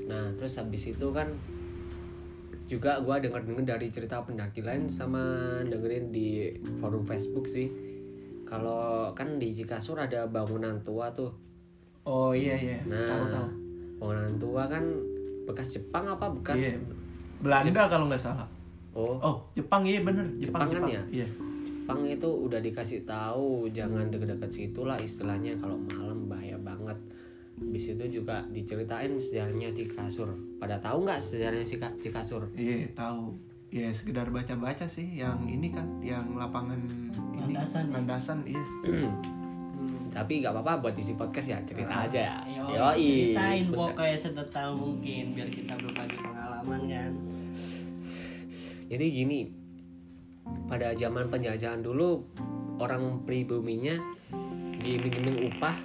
nah 0.04 0.32
terus 0.34 0.56
habis 0.56 0.84
itu 0.86 1.08
kan 1.10 1.30
juga 2.64 2.96
gua 2.98 3.20
denger 3.20 3.44
denger 3.44 3.64
dari 3.66 3.88
cerita 3.88 4.20
pendaki 4.20 4.60
lain 4.60 4.88
sama 4.88 5.20
dengerin 5.62 6.08
di 6.08 6.48
forum 6.78 7.04
Facebook 7.04 7.44
sih 7.44 7.68
kalau 8.44 9.12
kan 9.12 9.36
di 9.36 9.50
Cikasur 9.50 9.98
ada 9.98 10.24
bangunan 10.24 10.80
tua 10.80 11.08
tuh 11.10 11.32
Oh 12.04 12.32
iya 12.32 12.52
iya. 12.54 12.78
nah 12.84 13.00
Tahu 13.00 13.24
tahu. 13.26 13.48
bangunan 13.98 14.32
tua 14.36 14.62
kan 14.66 14.84
bekas 15.44 15.72
Jepang 15.72 16.04
apa 16.06 16.28
bekas 16.30 16.60
Iya. 16.62 16.76
Belanda 17.44 17.82
kalau 17.86 18.08
nggak 18.08 18.22
salah. 18.22 18.48
oh 18.92 19.20
Oh, 19.20 19.36
Jepang 19.52 19.84
iya 19.84 20.00
bener. 20.00 20.24
Jepang 20.34 20.64
Jepang, 20.64 20.66
kan 20.66 20.80
Jepang. 20.80 20.90
ya? 20.90 21.02
Iya. 21.12 21.28
Jepang 21.64 22.00
itu 22.02 22.28
udah 22.30 22.58
dikasih 22.58 23.04
tahu 23.04 23.68
jangan 23.68 24.08
deket-deket 24.08 24.48
situ 24.48 24.80
lah 24.82 24.96
istilahnya 24.96 25.60
kalau 25.60 25.76
malam 25.84 26.24
bahaya 26.24 26.56
banget. 26.56 26.96
Habis 27.54 27.84
itu 27.88 28.04
juga 28.14 28.42
diceritain 28.48 29.14
sejarahnya 29.14 29.70
Cikasur. 29.70 30.32
Pada 30.56 30.80
tahu 30.80 31.04
nggak 31.04 31.20
sejarahnya 31.20 31.62
Cika- 31.62 31.94
Cikasur? 31.98 32.48
Iya, 32.50 32.88
tahu. 32.92 33.36
Ya 33.68 33.90
sekedar 33.90 34.26
baca-baca 34.28 34.86
sih 34.86 35.04
yang 35.12 35.44
ini 35.44 35.68
kan 35.68 35.98
yang 35.98 36.34
lapangan 36.34 36.78
ini 36.78 37.10
Landasan 37.36 37.84
ya? 37.84 37.92
landasan 37.92 38.38
iya. 38.44 38.64
Tapi 40.14 40.32
nggak 40.40 40.54
apa-apa 40.54 40.86
buat 40.88 40.94
isi 40.94 41.18
podcast 41.18 41.48
ya 41.50 41.58
cerita 41.66 42.06
aja 42.06 42.20
ya. 42.22 42.36
Yo, 42.46 42.64
Yoi, 42.70 43.34
ceritain 43.34 43.60
sebentar. 43.62 43.90
pokoknya 43.90 44.16
sedetail 44.18 44.70
mungkin 44.78 45.24
biar 45.34 45.48
kita 45.50 45.74
berbagi 45.74 46.16
pengalaman 46.22 46.80
kan 46.86 47.12
Jadi 48.84 49.06
gini, 49.10 49.38
pada 50.68 50.92
zaman 50.94 51.32
penjajahan 51.32 51.80
dulu 51.80 52.22
orang 52.78 53.24
pribuminya 53.24 53.96
diiming-iming 54.84 55.48
upah, 55.50 55.76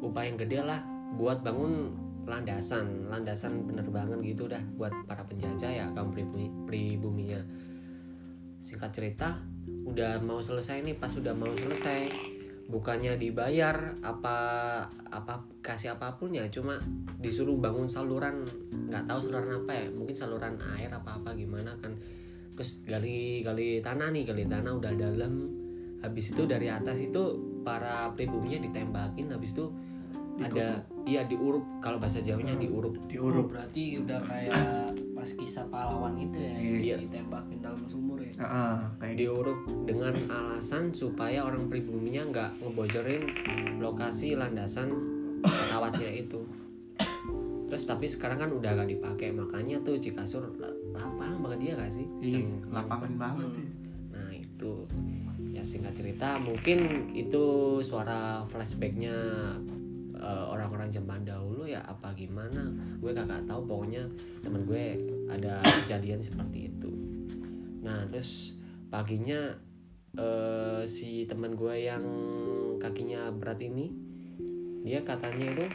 upah 0.00 0.22
yang 0.24 0.40
gede 0.40 0.64
lah 0.64 0.80
buat 1.20 1.44
bangun 1.44 1.92
landasan, 2.24 3.10
landasan 3.10 3.66
penerbangan 3.66 4.22
gitu 4.24 4.46
dah 4.46 4.62
buat 4.78 4.94
para 5.04 5.26
penjajah 5.26 5.70
ya 5.70 5.86
kaum 5.92 6.14
pribumi, 6.14 6.48
pribuminya. 6.64 7.42
Singkat 8.62 8.90
cerita, 8.94 9.42
udah 9.84 10.22
mau 10.22 10.38
selesai 10.38 10.86
nih, 10.86 10.94
pas 10.96 11.10
udah 11.12 11.34
mau 11.34 11.50
selesai, 11.50 12.08
bukannya 12.70 13.18
dibayar 13.18 13.98
apa 14.02 14.36
apa 15.10 15.34
kasih 15.62 15.98
apa 15.98 16.14
pun 16.18 16.34
ya, 16.34 16.46
cuma 16.50 16.78
disuruh 17.18 17.58
bangun 17.58 17.86
saluran, 17.90 18.46
nggak 18.90 19.06
tahu 19.06 19.18
saluran 19.18 19.62
apa 19.64 19.72
ya, 19.72 19.86
mungkin 19.90 20.14
saluran 20.14 20.54
air 20.78 20.90
apa 20.90 21.18
apa 21.18 21.34
gimana 21.34 21.74
kan. 21.82 21.94
Terus 22.54 22.84
gali 22.84 23.40
gali 23.40 23.80
tanah 23.80 24.12
nih 24.12 24.22
gali 24.28 24.44
tanah 24.46 24.72
udah 24.76 24.92
dalam. 24.94 25.34
Habis 26.02 26.34
itu 26.34 26.42
dari 26.50 26.66
atas 26.66 26.98
itu 26.98 27.38
para 27.62 28.10
pribuminya 28.18 28.58
ditembakin 28.58 29.30
habis 29.30 29.54
itu 29.54 29.70
ada 30.38 30.80
iya 31.02 31.22
diuruk. 31.22 31.64
Kalau 31.78 31.98
bahasa 31.98 32.20
Jawanya 32.20 32.54
diuruk. 32.54 32.94
Oh, 32.94 33.04
Diuruk. 33.04 33.46
berarti 33.50 33.98
udah 33.98 34.20
kayak 34.20 34.88
pas 35.12 35.28
kisah 35.28 35.66
pahlawan 35.68 36.16
itu 36.16 36.34
ya 36.34 36.54
Iya. 36.56 36.96
ditembakin 36.98 37.58
dalam 37.58 37.82
sumur 37.84 38.18
ya? 38.18 38.32
Heeh, 38.34 38.76
kayak 38.98 39.12
gitu. 39.12 39.20
diuruk 39.28 39.58
dengan 39.84 40.14
alasan 40.26 40.90
supaya 40.90 41.42
orang 41.42 41.66
pribuminya 41.66 42.22
nggak 42.24 42.50
ngebocorin 42.58 43.22
lokasi 43.78 44.34
landasan 44.34 44.90
pesawatnya 45.40 46.10
itu. 46.16 46.42
Terus 47.66 47.84
tapi 47.84 48.04
sekarang 48.04 48.36
kan 48.38 48.50
udah 48.52 48.76
gak 48.76 48.90
dipakai 48.90 49.32
makanya 49.32 49.80
tuh 49.80 49.96
Cikasur 49.96 50.44
la- 50.56 50.76
lapang 50.92 51.40
banget 51.40 51.58
dia 51.58 51.72
gak 51.74 51.88
sih? 51.90 52.04
Iya, 52.20 52.44
Yang- 52.44 52.68
lapangan 52.68 53.12
banget 53.16 53.48
ya. 53.50 53.64
Nah 54.12 54.28
itu. 54.30 54.72
Ya 55.48 55.62
singkat 55.62 55.94
cerita 55.94 56.36
mungkin 56.36 56.78
itu 57.12 57.44
suara 57.80 58.44
flashbacknya 58.46 59.16
eh, 60.22 60.44
orang-orang 60.46 60.88
zaman 60.88 61.26
dahulu 61.26 61.66
ya 61.66 61.82
apa 61.82 62.14
gimana 62.14 62.70
gue 63.02 63.10
kagak 63.10 63.42
tahu 63.50 63.66
pokoknya 63.66 64.06
temen 64.40 64.62
gue 64.62 64.96
ada 65.26 65.58
kejadian 65.82 66.22
seperti 66.22 66.70
itu. 66.70 66.90
Nah 67.82 68.06
terus 68.06 68.54
paginya 68.86 69.50
eh, 70.14 70.82
si 70.86 71.26
teman 71.26 71.58
gue 71.58 71.74
yang 71.82 72.04
kakinya 72.78 73.34
berat 73.34 73.58
ini 73.66 73.90
dia 74.82 75.02
katanya 75.02 75.46
itu 75.54 75.66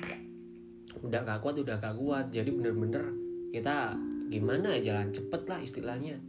udah 1.00 1.22
gak 1.24 1.40
kuat 1.40 1.56
udah 1.64 1.80
gak 1.80 1.96
kuat 1.96 2.26
jadi 2.34 2.52
bener-bener 2.52 3.16
kita 3.56 3.96
gimana 4.28 4.76
ya 4.76 4.92
jalan 4.92 5.16
cepet 5.16 5.42
lah 5.48 5.60
istilahnya 5.64 6.20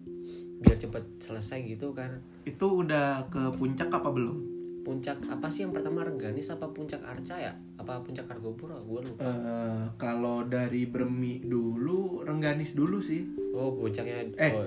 biar 0.58 0.78
cepet 0.78 1.04
selesai 1.22 1.58
gitu 1.66 1.94
kan 1.94 2.18
Itu 2.42 2.82
udah 2.82 3.30
ke 3.30 3.54
puncak 3.54 3.92
apa 3.92 4.10
belum? 4.10 4.57
Puncak 4.88 5.20
apa 5.22 5.44
sih 5.46 5.62
yang 5.62 5.70
pertama 5.70 6.00
Rengganis 6.00 6.48
apa 6.48 6.64
puncak 6.66 7.04
Arca 7.04 7.36
ya 7.36 7.52
apa 7.76 8.00
puncak 8.00 8.24
Argopuro 8.26 8.72
gue 8.80 9.00
lupa 9.04 9.20
Eh, 9.20 9.84
kalau 9.94 10.42
dari 10.42 10.88
Bermi 10.88 11.44
dulu, 11.44 12.24
Rengganis 12.24 12.72
dulu 12.72 12.96
sih. 12.98 13.28
oh 13.52 13.68
puncaknya 13.70 14.24
Eh. 14.34 14.48
oh, 14.50 14.64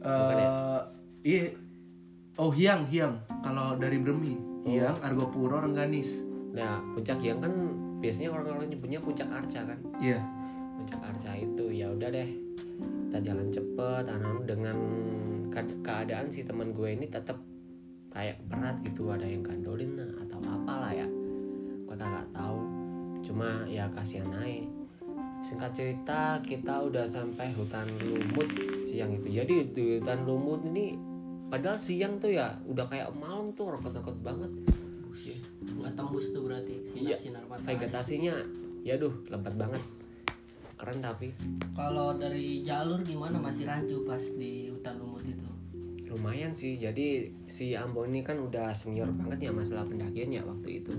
Eh, 0.00 0.32
ya? 0.34 0.48
iya. 1.22 1.44
Oh, 2.34 2.48
Hiang, 2.48 2.88
Hiang. 2.88 3.20
Kalau 3.38 3.76
dari 3.76 4.00
Bermi, 4.00 4.32
Oh. 4.32 4.64
Hiang, 4.66 4.96
Argopuro, 4.98 5.60
Rengganis. 5.60 6.24
nah 6.50 6.80
puncak 6.90 7.20
yang 7.20 7.38
kan 7.38 7.52
biasanya 7.98 8.32
orang-orang 8.32 8.66
nyebutnya 8.66 8.96
puncak 8.98 9.28
Arca 9.28 9.60
kan 9.62 9.78
Iya. 10.00 10.18
puncak 10.74 10.98
Arca 11.04 11.30
itu 11.32 11.64
ya 11.70 11.86
udah 11.86 12.08
deh 12.08 12.26
kita 13.04 13.18
jalan 13.22 13.48
cepet 13.50 14.04
anak 14.08 14.48
dengan 14.48 14.76
ke- 15.46 15.78
keadaan 15.80 16.26
si 16.26 16.42
teman 16.42 16.72
gue 16.72 16.88
ini 16.88 17.06
tetap 17.06 17.36
kayak 18.10 18.36
berat 18.50 18.76
gitu 18.84 19.10
ada 19.14 19.24
yang 19.24 19.42
gandolin 19.46 19.96
atau 19.98 20.38
apalah 20.44 20.90
ya. 20.90 21.06
Gue 21.86 21.96
kagak 21.96 22.26
tahu. 22.34 22.60
Cuma 23.24 23.64
ya 23.70 23.86
kasihan 23.94 24.26
naik 24.30 24.80
singkat 25.40 25.72
cerita 25.72 26.36
kita 26.44 26.84
udah 26.84 27.08
sampai 27.08 27.48
hutan 27.56 27.88
lumut 28.04 28.48
siang 28.84 29.12
itu. 29.16 29.32
Jadi 29.32 29.72
di 29.72 29.82
hutan 29.98 30.28
lumut 30.28 30.60
ini 30.68 30.96
padahal 31.48 31.80
siang 31.80 32.20
tuh 32.20 32.30
ya 32.36 32.60
udah 32.68 32.86
kayak 32.86 33.10
malam 33.16 33.50
tuh 33.56 33.72
rekot-rekot 33.74 34.16
banget. 34.20 34.52
Iya. 35.20 35.36
nggak 35.60 35.92
tembus 35.92 36.32
tuh 36.32 36.42
berarti 36.48 36.80
Iya. 36.96 37.16
sinar 37.20 37.44
sinar 37.44 37.44
matahari 37.44 37.76
vegetasinya 37.76 38.34
ya 38.84 38.94
duh 38.96 39.12
lebat 39.28 39.54
banget. 39.56 39.82
Keren 40.80 41.04
tapi. 41.04 41.28
Kalau 41.76 42.16
dari 42.16 42.64
jalur 42.64 43.04
gimana 43.04 43.36
masih 43.36 43.68
rancu 43.68 44.00
pas 44.08 44.20
di 44.20 44.72
hutan 44.72 44.96
lumut 44.96 45.20
itu 45.24 45.49
lumayan 46.10 46.50
sih 46.50 46.74
jadi 46.74 47.30
si 47.46 47.78
Ambon 47.78 48.10
ini 48.10 48.26
kan 48.26 48.34
udah 48.34 48.74
senior 48.74 49.06
banget 49.14 49.46
ya 49.46 49.50
masalah 49.54 49.86
pendakian 49.86 50.34
ya 50.34 50.42
waktu 50.42 50.82
itu. 50.82 50.90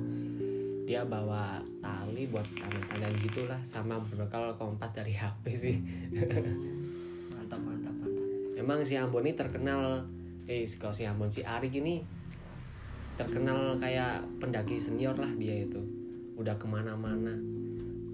Dia 0.87 1.03
bawa 1.03 1.59
tali 1.83 2.31
buat 2.31 2.47
tanda-tanda 2.55 3.11
gitulah 3.19 3.59
sama 3.67 3.99
berbekal 4.07 4.55
kompas 4.55 4.95
dari 4.95 5.11
HP 5.11 5.43
sih. 5.51 5.75
Mantap 7.35 7.59
mantap 7.59 7.91
mantap. 7.99 8.25
Emang 8.55 8.79
si 8.87 8.95
Ambon 8.95 9.27
ini 9.27 9.35
terkenal 9.35 10.07
eh 10.47 10.63
kalau 10.79 10.95
si 10.95 11.03
Ambon 11.03 11.27
si 11.27 11.43
Arik 11.43 11.75
ini 11.75 12.07
terkenal 13.19 13.77
kayak 13.83 14.23
pendaki 14.39 14.79
senior 14.79 15.19
lah 15.19 15.31
dia 15.35 15.67
itu. 15.67 15.83
Udah 16.39 16.55
ke 16.55 16.63
mana-mana. 16.63 17.35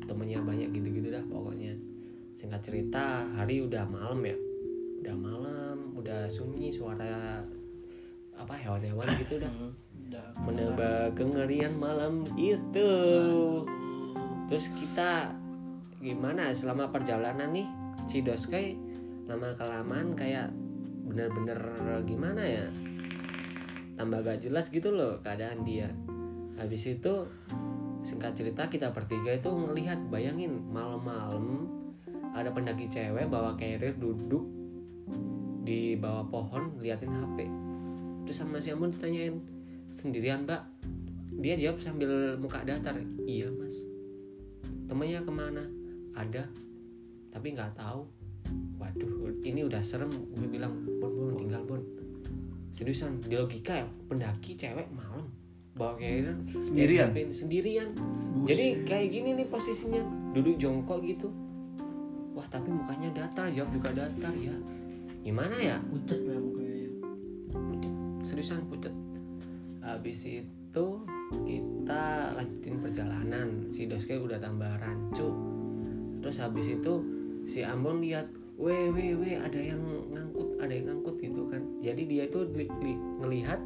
Temennya 0.10 0.42
banyak 0.42 0.74
gitu-gitu 0.74 1.14
dah 1.14 1.22
pokoknya. 1.30 1.78
Singkat 2.42 2.62
cerita 2.66 3.22
hari 3.38 3.62
udah 3.62 3.86
malam 3.86 4.18
ya. 4.26 4.38
Udah 5.06 5.14
malam 5.14 5.77
udah 6.08 6.24
sunyi 6.32 6.72
suara 6.72 7.44
apa 8.40 8.56
hewan-hewan 8.56 9.12
gitu 9.20 9.44
udah 9.44 9.52
Udah. 10.08 10.28
menambah 10.40 11.20
kengerian 11.20 11.76
malam 11.76 12.24
itu. 12.40 12.88
Terus 14.48 14.72
kita 14.72 15.36
gimana 16.00 16.56
selama 16.56 16.88
perjalanan 16.96 17.52
nih 17.52 17.68
si 18.08 18.24
Doskay 18.24 18.80
lama 19.28 19.52
kelamaan 19.60 20.16
kayak 20.16 20.48
bener-bener 21.12 21.60
gimana 22.08 22.40
ya? 22.40 22.72
Tambah 24.00 24.24
gak 24.24 24.48
jelas 24.48 24.72
gitu 24.72 24.96
loh 24.96 25.20
keadaan 25.20 25.68
dia. 25.68 25.92
Habis 26.56 26.88
itu 26.88 27.28
singkat 28.00 28.32
cerita 28.32 28.72
kita 28.72 28.96
bertiga 28.96 29.36
itu 29.36 29.52
ngelihat 29.52 30.08
bayangin 30.08 30.72
malam-malam 30.72 31.68
ada 32.32 32.48
pendaki 32.48 32.88
cewek 32.88 33.28
bawa 33.28 33.60
carrier 33.60 33.92
duduk 34.00 34.57
di 35.68 36.00
bawah 36.00 36.24
pohon 36.32 36.80
liatin 36.80 37.12
HP 37.12 37.44
terus 38.24 38.40
sama 38.40 38.64
si 38.64 38.72
Ambon 38.72 38.92
ditanyain 38.92 39.36
sendirian 39.92 40.48
mbak? 40.48 40.64
Dia 41.44 41.56
jawab 41.60 41.80
sambil 41.84 42.36
muka 42.40 42.64
datar 42.64 42.96
iya 43.24 43.48
mas. 43.52 43.84
Temennya 44.88 45.24
ke 45.24 45.32
mana? 45.32 45.64
Ada. 46.12 46.44
Tapi 47.32 47.56
nggak 47.56 47.76
tahu. 47.76 48.04
Waduh 48.80 49.32
ini 49.44 49.64
udah 49.64 49.80
serem 49.80 50.12
gue 50.12 50.48
bilang. 50.48 50.76
Bon 51.00 51.12
bon 51.12 51.36
tinggal 51.40 51.64
bon 51.64 51.84
seriusan 52.72 53.24
di 53.24 53.36
logika 53.40 53.80
ya 53.80 53.88
pendaki 54.08 54.60
cewek 54.60 54.92
malam. 54.92 55.28
Bawa 55.78 55.94
carrier 55.96 56.36
Sendirian? 56.58 57.16
carrier 57.16 57.32
sendirian. 57.32 57.90
Jadi 58.44 58.84
kayak 58.84 59.08
gini 59.14 59.30
nih 59.40 59.48
posisinya. 59.48 60.04
Duduk 60.36 60.58
jongkok 60.60 61.00
gitu. 61.06 61.32
Wah 62.36 62.48
tapi 62.52 62.76
mukanya 62.76 63.14
datar 63.14 63.48
jawab 63.52 63.72
juga 63.72 64.04
datar 64.04 64.36
ya 64.36 64.54
gimana 65.28 65.56
ya? 65.60 65.76
Pucet 65.92 66.24
lah 66.24 66.40
mukanya. 66.40 66.88
pucet 67.52 67.94
seriusan 68.24 68.64
pucet. 68.72 68.96
Habis 69.84 70.24
itu 70.24 70.86
kita 71.44 72.04
lanjutin 72.32 72.80
perjalanan. 72.80 73.68
Si 73.68 73.92
Doske 73.92 74.16
udah 74.16 74.40
tambah 74.40 74.80
rancu. 74.80 75.28
Terus 76.24 76.40
habis 76.40 76.72
itu 76.72 76.94
si 77.44 77.60
Ambon 77.60 78.00
lihat 78.00 78.32
weh 78.56 78.88
weh 78.90 79.14
weh 79.16 79.36
ada 79.36 79.60
yang 79.60 79.84
ngangkut 80.12 80.64
ada 80.64 80.72
yang 80.72 80.96
ngangkut 80.96 81.20
gitu 81.20 81.52
kan. 81.52 81.60
Jadi 81.84 82.08
dia 82.08 82.24
itu 82.26 82.48
li- 82.56 82.72
li- 82.80 83.04
ngelihat 83.20 83.60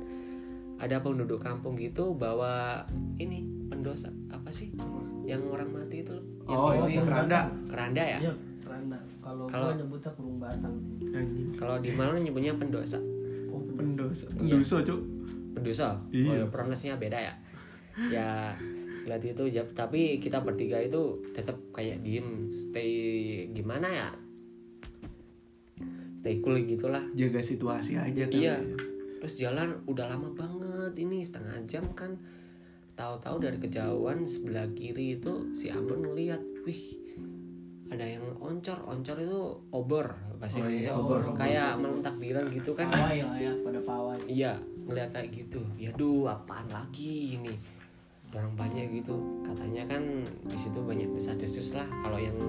ada 0.81 0.97
penduduk 0.97 1.45
kampung 1.45 1.77
gitu 1.77 2.17
bawa 2.17 2.85
ini 3.21 3.45
pendosa 3.69 4.09
apa 4.33 4.49
sih? 4.49 4.73
Yang 5.29 5.45
orang 5.53 5.69
mati 5.69 6.01
itu 6.01 6.17
loh. 6.17 6.25
Yang 6.49 6.57
Oh, 6.57 6.71
ini 6.89 6.95
keranda. 7.05 7.39
keranda. 7.69 8.01
Ya? 8.01 8.19
Iya, 8.19 8.33
keranda. 8.33 8.50
Kalau 9.31 9.45
Kalau- 9.47 9.73
nyebutnya 9.73 10.11
kurung 10.11 10.37
batang 10.37 10.75
sih. 10.77 11.07
Anjing. 11.09 11.49
kalau 11.53 11.75
di 11.77 11.91
Malang 11.91 12.19
nyebutnya 12.19 12.51
pendosa 12.53 12.99
Oh, 13.47 13.59
Pendosa. 13.69 14.27
Iya. 14.33 14.55
Pendosa, 14.55 14.75
Cuk. 14.81 14.99
pendosa 15.51 15.87
Iya. 16.09 16.25
oh 16.25 16.35
ya 16.37 16.45
pronunciasinya 16.47 16.95
beda 16.97 17.17
ya 17.17 17.33
ya 18.07 18.29
lihat 19.01 19.19
itu 19.21 19.43
ya, 19.49 19.63
tapi 19.69 20.15
kita 20.17 20.39
bertiga 20.39 20.77
itu 20.77 21.01
tetap 21.31 21.59
kayak 21.69 21.99
diem 21.99 22.47
stay 22.47 22.91
gimana 23.49 23.87
ya 23.87 24.07
stay 26.15 26.39
cool 26.39 26.55
gitulah 26.61 27.01
Jaga 27.11 27.41
situasi 27.41 27.97
aja 27.97 28.23
kan. 28.23 28.31
iya 28.31 28.55
terus 29.17 29.35
jalan 29.35 29.75
udah 29.85 30.07
lama 30.07 30.31
banget 30.31 30.93
ini 30.97 31.19
setengah 31.19 31.59
jam 31.65 31.83
kan 31.91 32.15
tahu-tahu 32.93 33.41
dari 33.41 33.57
kejauhan 33.57 34.23
sebelah 34.23 34.69
kiri 34.71 35.17
itu 35.17 35.49
si 35.51 35.67
Ambon 35.67 36.05
ngeliat 36.05 36.39
wih 36.63 37.00
ada 37.91 38.07
yang 38.07 38.23
oncor 38.39 38.79
oncor 38.87 39.19
itu 39.19 39.41
obor 39.75 40.15
bahasa 40.39 40.63
Oh 40.63 40.71
iya, 40.71 40.95
obor, 40.95 41.35
kayak 41.35 41.75
malam 41.75 41.99
takbiran 41.99 42.47
gitu 42.47 42.71
kan 42.71 42.87
Pawai 42.87 43.19
lah 43.19 43.35
ya, 43.35 43.51
pada 43.59 43.79
pawai. 43.83 44.19
Iya, 44.31 44.55
ngeliat 44.87 45.11
kayak 45.11 45.29
gitu. 45.35 45.59
Ya 45.75 45.91
duh, 45.91 46.31
apaan 46.31 46.65
lagi 46.71 47.35
ini? 47.35 47.59
Orang 48.31 48.55
banyak 48.55 48.95
gitu. 49.03 49.43
Katanya 49.43 49.83
kan 49.91 50.23
di 50.23 50.57
situ 50.57 50.79
banyak 50.79 51.11
desas-desus 51.11 51.75
lah. 51.75 51.83
Kalau 51.83 52.15
yang 52.15 52.39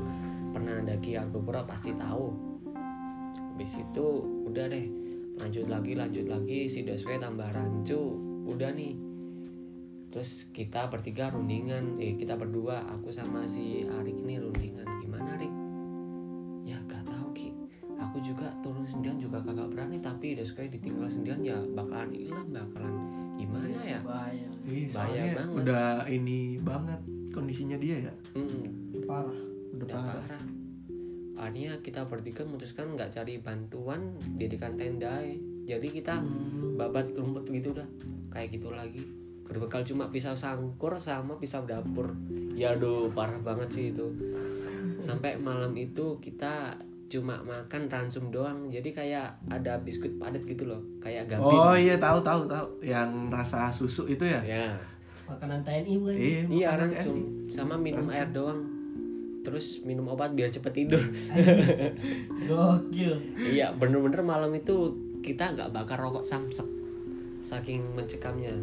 pernah 0.54 0.78
daki 0.78 1.18
Argopuro 1.18 1.66
pasti 1.66 1.90
tahu. 1.98 2.30
Habis 3.34 3.82
itu 3.82 4.06
udah 4.46 4.70
deh, 4.70 4.86
lanjut 5.42 5.66
lagi, 5.66 5.92
lanjut 5.98 6.30
lagi. 6.30 6.70
Si 6.70 6.86
Doswe 6.86 7.18
tambah 7.18 7.50
rancu. 7.50 7.98
Udah 8.46 8.70
nih. 8.70 8.94
Terus 10.14 10.54
kita 10.54 10.86
bertiga 10.86 11.34
rundingan. 11.34 11.98
Eh, 11.98 12.14
kita 12.14 12.38
berdua, 12.38 12.86
aku 12.94 13.10
sama 13.10 13.42
si 13.42 13.82
Arik 13.84 14.22
ini 14.22 14.38
rundingan. 14.38 14.91
Aku 18.12 18.20
juga 18.20 18.44
turun 18.60 18.84
sendirian 18.84 19.16
juga 19.16 19.40
kagak 19.40 19.72
berani 19.72 19.96
tapi 19.98 20.36
udah 20.36 20.44
sekali 20.44 20.68
ditinggal 20.68 21.08
sendirian 21.08 21.40
ya 21.42 21.56
bakalan 21.72 22.12
hilang 22.12 22.44
bakalan 22.46 22.94
gimana 23.34 23.80
ya 23.80 24.00
Bahaya. 24.04 24.48
Ih, 24.62 24.84
Bahaya 24.86 24.92
soalnya 24.92 25.24
banget. 25.34 25.56
udah 25.64 25.88
ini 26.06 26.38
banget 26.60 27.00
kondisinya 27.32 27.76
dia 27.76 27.96
ya. 28.04 28.12
hmm, 28.36 29.00
Parah. 29.02 29.32
Udah 29.72 29.80
udah 29.82 29.96
parah. 29.98 30.24
parah 30.28 30.42
akhirnya 31.34 31.72
kita 31.80 32.04
bertiga 32.04 32.44
memutuskan 32.44 32.92
nggak 32.92 33.10
cari 33.10 33.40
bantuan 33.40 34.12
dirikan 34.30 34.76
tenda 34.76 35.18
ya. 35.18 35.34
jadi 35.74 35.88
kita 35.90 36.20
Hmm. 36.20 36.76
babat 36.76 37.10
rumput 37.12 37.48
gitu 37.48 37.72
dah 37.72 37.88
kayak 38.30 38.52
gitu 38.52 38.68
lagi 38.70 39.02
berbekal 39.42 39.80
cuma 39.82 40.06
pisau 40.06 40.32
sangkur 40.32 40.94
sama 40.96 41.34
pisau 41.34 41.64
dapur 41.64 42.12
ya 42.52 42.76
aduh 42.76 43.08
parah 43.10 43.40
banget 43.40 43.68
sih 43.70 43.86
itu 43.90 44.06
sampai 44.98 45.34
malam 45.34 45.72
itu 45.74 46.20
kita 46.20 46.76
cuma 47.12 47.36
makan 47.44 47.92
ransum 47.92 48.32
doang 48.32 48.72
jadi 48.72 48.88
kayak 48.88 49.28
ada 49.46 49.76
biskuit 49.78 50.16
padat 50.16 50.40
gitu 50.42 50.64
loh 50.64 50.80
kayak 50.96 51.28
gabin 51.28 51.44
Oh 51.44 51.76
iya 51.76 52.00
tahu 52.00 52.24
tahu 52.24 52.48
tahu 52.48 52.64
yang 52.80 53.28
rasa 53.28 53.68
susu 53.68 54.08
itu 54.08 54.24
ya. 54.24 54.40
ya 54.40 54.72
Makanan 55.22 55.60
TNI 55.60 55.94
bukan? 55.96 56.14
Iya, 56.14 56.40
iya 56.48 56.68
langsung 56.74 57.20
TNI. 57.20 57.52
sama 57.52 57.76
minum 57.76 58.08
air 58.08 58.24
doang 58.28 58.64
terus 59.42 59.82
minum 59.82 60.06
obat 60.06 60.32
biar 60.32 60.48
cepet 60.48 60.72
tidur 60.72 61.02
Gokil. 62.42 63.14
iya 63.36 63.68
bener-bener 63.70 64.22
malam 64.22 64.48
itu 64.52 64.94
kita 65.20 65.52
nggak 65.52 65.70
bakar 65.70 65.98
rokok 65.98 66.22
samsek 66.22 66.66
saking 67.40 67.82
mencekamnya 67.92 68.54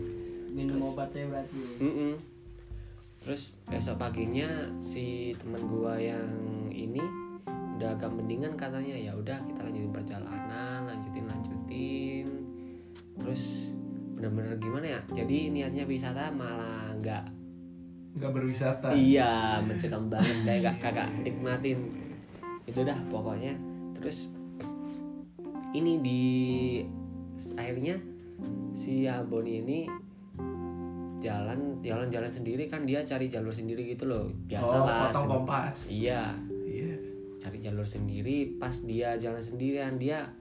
Minum 0.50 0.82
obatnya 0.82 1.30
berarti. 1.30 1.62
Mm-mm. 1.78 2.14
terus 3.20 3.54
besok 3.64 4.00
paginya 4.00 4.48
si 4.78 5.30
teman 5.36 5.62
gua 5.62 5.94
yang 5.94 6.26
udah 7.80 7.96
agak 7.96 8.12
mendingan 8.12 8.54
katanya 8.60 8.92
ya 8.92 9.16
udah 9.16 9.40
kita 9.48 9.64
lanjutin 9.64 9.92
perjalanan 9.96 10.84
lanjutin 10.84 11.26
lanjutin 11.32 12.28
terus 13.16 13.72
bener-bener 14.20 14.60
gimana 14.60 15.00
ya 15.00 15.02
jadi 15.24 15.38
niatnya 15.48 15.88
wisata 15.88 16.28
malah 16.36 16.92
nggak 17.00 17.40
Nggak 18.10 18.32
berwisata. 18.36 18.90
Iya, 18.90 19.62
mencekam 19.64 20.10
banget 20.10 20.42
kayak 20.42 20.60
gak 20.66 20.76
kakak 20.82 21.08
nikmatin. 21.22 21.78
Itu 22.66 22.82
dah 22.82 22.98
pokoknya. 23.08 23.54
Terus 23.94 24.34
ini 25.78 26.02
di 26.02 26.24
akhirnya 27.54 28.02
si 28.74 29.06
Aboni 29.06 29.62
ini 29.62 29.80
jalan 31.22 31.84
jalan 31.86 32.10
jalan 32.10 32.32
sendiri 32.32 32.66
kan 32.66 32.88
dia 32.90 33.06
cari 33.06 33.30
jalur 33.30 33.54
sendiri 33.54 33.86
gitu 33.92 34.10
loh 34.10 34.32
biasa 34.50 34.74
Oh, 34.74 34.84
lah 34.90 35.14
potong 35.14 35.28
kompas. 35.30 35.78
Iya. 35.86 36.34
Cari 37.40 37.64
jalur 37.64 37.88
sendiri 37.88 38.60
pas 38.60 38.76
dia 38.84 39.16
jalan 39.16 39.40
sendirian 39.40 39.96
dia 39.96 40.36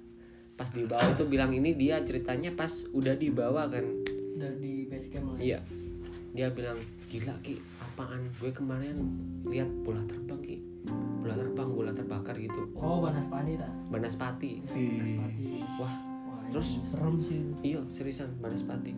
pas 0.58 0.66
di 0.74 0.82
bawah 0.82 1.14
itu 1.14 1.24
bilang 1.30 1.54
ini 1.54 1.78
dia 1.78 2.02
ceritanya 2.02 2.50
pas 2.52 2.84
udah 2.90 3.14
di 3.14 3.30
bawah 3.30 3.70
kan 3.70 3.86
Udah 4.38 4.54
di 4.62 4.86
base 4.86 5.10
camp 5.10 5.34
lah. 5.34 5.38
Iya. 5.42 5.58
Dia 6.30 6.46
bilang, 6.54 6.78
"Gila, 7.10 7.34
Ki, 7.42 7.58
apaan? 7.82 8.30
Gue 8.38 8.54
kemarin 8.54 8.94
lihat 9.50 9.66
bola 9.82 9.98
terbang, 10.06 10.38
Ki. 10.38 10.62
Bola 11.18 11.34
terbang, 11.34 11.66
bola 11.74 11.90
terbakar 11.90 12.38
gitu." 12.38 12.70
Oh, 12.78 13.02
Banaspati 13.02 13.58
tak? 13.58 13.72
Banaspati. 13.90 14.62
Ih. 14.78 15.18
Wah, 15.82 15.90
Wah, 16.30 16.46
Terus? 16.54 16.78
serem 16.86 17.18
sih. 17.18 17.42
iya, 17.66 17.82
seriusan 17.90 18.30
Banaspati. 18.38 18.94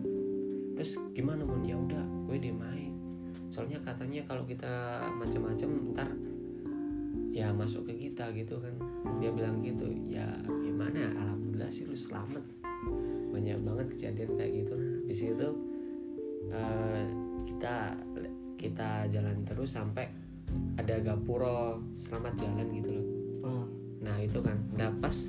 Terus 0.77 1.01
gimana, 1.17 1.41
Bun? 1.41 1.65
Ya 1.65 1.73
udah, 1.73 2.05
gue 2.29 2.37
diem 2.37 2.61
aja. 2.61 2.89
Soalnya 3.49 3.81
katanya 3.81 4.21
kalau 4.29 4.45
kita 4.45 5.01
macam-macam 5.17 5.69
ntar 5.97 6.09
ya 7.31 7.49
masuk 7.55 7.87
ke 7.87 8.07
kita 8.07 8.29
gitu 8.35 8.59
kan. 8.59 8.75
Dia 9.23 9.31
bilang 9.31 9.63
gitu. 9.63 9.87
Ya 10.07 10.27
gimana? 10.45 11.11
Alhamdulillah 11.15 11.71
sih 11.71 11.87
lu 11.87 11.95
selamat. 11.95 12.43
Banyak 13.31 13.63
banget 13.63 13.87
kejadian 13.95 14.35
kayak 14.35 14.51
gitu. 14.63 14.73
Nah, 14.75 14.99
di 15.07 15.15
situ 15.15 15.47
eh, 16.51 17.03
kita 17.47 17.95
kita 18.61 19.09
jalan 19.09 19.41
terus 19.41 19.73
sampai 19.73 20.05
ada 20.77 20.99
gapuro 21.01 21.81
selamat 21.97 22.33
jalan 22.37 22.67
gitu 22.69 22.91
loh 22.93 23.07
Oh. 23.41 23.65
nah 24.05 24.21
itu 24.21 24.37
kan 24.37 24.53
nah 24.77 24.93
pas 25.01 25.25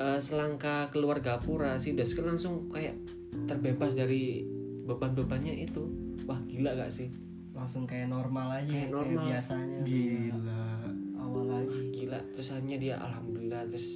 eh, 0.00 0.20
selangkah 0.24 0.88
keluar 0.88 1.20
gapura 1.20 1.76
si 1.76 1.92
Daske 1.92 2.24
langsung 2.24 2.72
kayak 2.72 2.96
terbebas 3.44 3.92
dari 3.92 4.40
beban-bebannya 4.88 5.68
itu 5.68 5.84
wah 6.24 6.40
gila 6.48 6.72
gak 6.80 6.88
sih 6.88 7.12
Langsung 7.52 7.84
kayak 7.84 8.08
normal 8.08 8.48
aja 8.48 8.64
Kayak 8.64 8.88
kayak, 8.88 8.92
normal. 8.92 9.24
biasanya. 9.28 9.80
Gila. 9.84 10.64
awal 11.22 11.44
lagi. 11.46 11.80
Gila. 11.94 12.20
Terus 12.34 12.48
akhirnya 12.50 12.76
dia 12.80 12.94
alhamdulillah 12.98 13.62
terus 13.68 13.86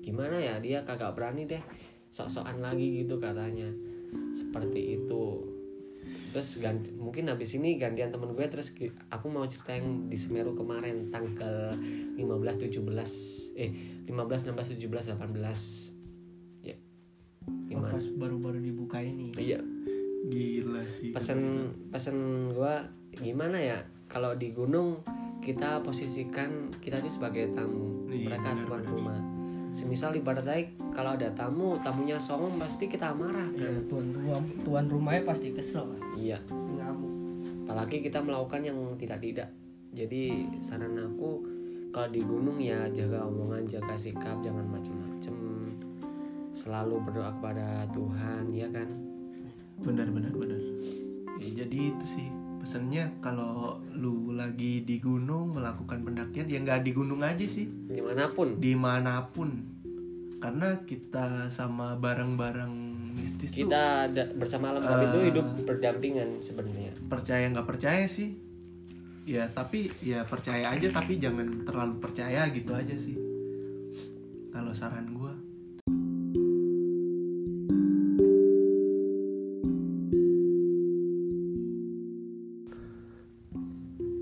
gimana 0.00 0.36
ya 0.40 0.56
dia 0.62 0.86
kagak 0.88 1.12
berani 1.12 1.44
deh 1.44 1.60
sok-sokan 2.08 2.60
lagi 2.60 3.04
gitu 3.04 3.16
katanya. 3.18 3.68
Seperti 4.32 5.00
itu. 5.00 5.24
Terus 6.32 6.60
ganti, 6.60 6.88
mungkin 6.96 7.28
habis 7.28 7.52
ini 7.52 7.76
gantian 7.76 8.08
temen 8.08 8.32
gue 8.32 8.46
terus 8.48 8.72
aku 9.12 9.26
mau 9.28 9.44
cerita 9.44 9.76
yang 9.76 10.08
di 10.08 10.16
Semeru 10.16 10.56
kemarin 10.56 11.12
tanggal 11.12 11.76
15 11.76 12.24
17 12.64 13.60
eh 13.60 13.70
15 14.08 14.56
16 14.56 14.80
17 14.80 15.16
18 15.20 16.64
ya. 16.64 16.76
Oh, 17.44 17.52
gimana 17.68 17.92
pas 17.92 18.04
baru-baru 18.16 18.60
dibuka 18.60 19.00
ini. 19.04 19.32
Iya 19.36 19.60
Gila 20.26 20.82
sih. 20.82 21.14
pesen 21.14 21.70
pesen 21.94 22.50
gua 22.50 22.82
gimana 23.14 23.56
ya? 23.62 23.78
Kalau 24.10 24.34
di 24.34 24.50
gunung 24.50 24.98
kita 25.38 25.80
posisikan 25.86 26.72
kita 26.82 26.98
ini 26.98 27.10
sebagai 27.12 27.54
tamu. 27.54 28.08
Iya, 28.10 28.34
mereka 28.34 28.50
benar, 28.56 28.64
tuan 28.66 28.82
benar. 28.82 28.92
rumah. 28.92 29.20
Semisal 29.68 30.16
ibarat 30.16 30.44
baik 30.48 30.68
kalau 30.96 31.14
ada 31.14 31.28
tamu 31.36 31.78
tamunya 31.84 32.16
songong 32.18 32.56
pasti 32.56 32.88
kita 32.88 33.12
marah 33.12 33.46
ya, 33.52 33.68
kan? 33.68 33.84
tuan 33.86 34.06
rumah 34.16 34.40
tuan 34.64 34.86
rumahnya 34.90 35.22
pasti 35.28 35.54
kesel 35.54 35.86
kan? 35.94 36.02
Iya. 36.18 36.40
Pasti 36.42 36.72
ngamuk. 36.74 37.12
Apalagi 37.68 37.96
kita 38.00 38.18
melakukan 38.24 38.60
yang 38.64 38.78
tidak 38.98 39.20
tidak 39.22 39.48
jadi 39.92 40.48
saran 40.60 40.96
aku 40.98 41.40
kalau 41.88 42.08
di 42.12 42.20
gunung 42.20 42.60
ya 42.60 42.84
jaga 42.92 43.24
omongan 43.24 43.64
jaga 43.64 43.94
sikap 43.96 44.36
jangan 44.40 44.66
macem-macem. 44.68 45.36
Selalu 46.52 47.00
berdoa 47.06 47.30
kepada 47.38 47.86
Tuhan 47.94 48.50
ya 48.50 48.66
kan 48.74 49.07
benar 49.82 50.08
benar 50.10 50.32
benar. 50.32 50.60
Ya, 51.38 51.64
jadi 51.64 51.94
itu 51.94 52.06
sih 52.08 52.28
pesennya 52.58 53.14
kalau 53.22 53.78
lu 53.94 54.34
lagi 54.34 54.82
di 54.82 54.98
gunung 54.98 55.54
melakukan 55.54 56.02
pendakian 56.02 56.50
ya 56.50 56.58
nggak 56.58 56.82
di 56.82 56.92
gunung 56.92 57.22
aja 57.22 57.46
sih. 57.46 57.70
Di 57.86 58.02
mana 58.02 58.34
pun. 58.34 58.58
Di 58.58 58.74
mana 58.74 59.22
pun. 59.30 59.50
Karena 60.38 60.82
kita 60.82 61.50
sama 61.50 61.98
barang-barang 61.98 62.70
mistis 63.14 63.50
tuh 63.50 63.66
kita 63.66 64.06
ada 64.06 64.30
bersama 64.34 64.70
alam 64.70 64.82
bawah 64.82 65.02
itu 65.02 65.18
Eh. 65.18 65.26
hidup 65.34 65.46
berdampingan 65.66 66.38
sebenarnya. 66.38 66.94
percaya 67.10 67.44
nggak 67.50 67.66
percaya 67.66 68.06
sih. 68.06 68.38
Ya 69.26 69.44
tapi 69.46 69.90
ya 70.00 70.22
percaya 70.24 70.72
aja 70.72 70.88
tapi 70.88 71.18
jangan 71.18 71.66
terlalu 71.66 71.98
percaya 71.98 72.46
gitu 72.48 72.72
aja 72.72 72.94
sih. 72.94 73.18
Kalau 74.48 74.72
saran 74.72 75.10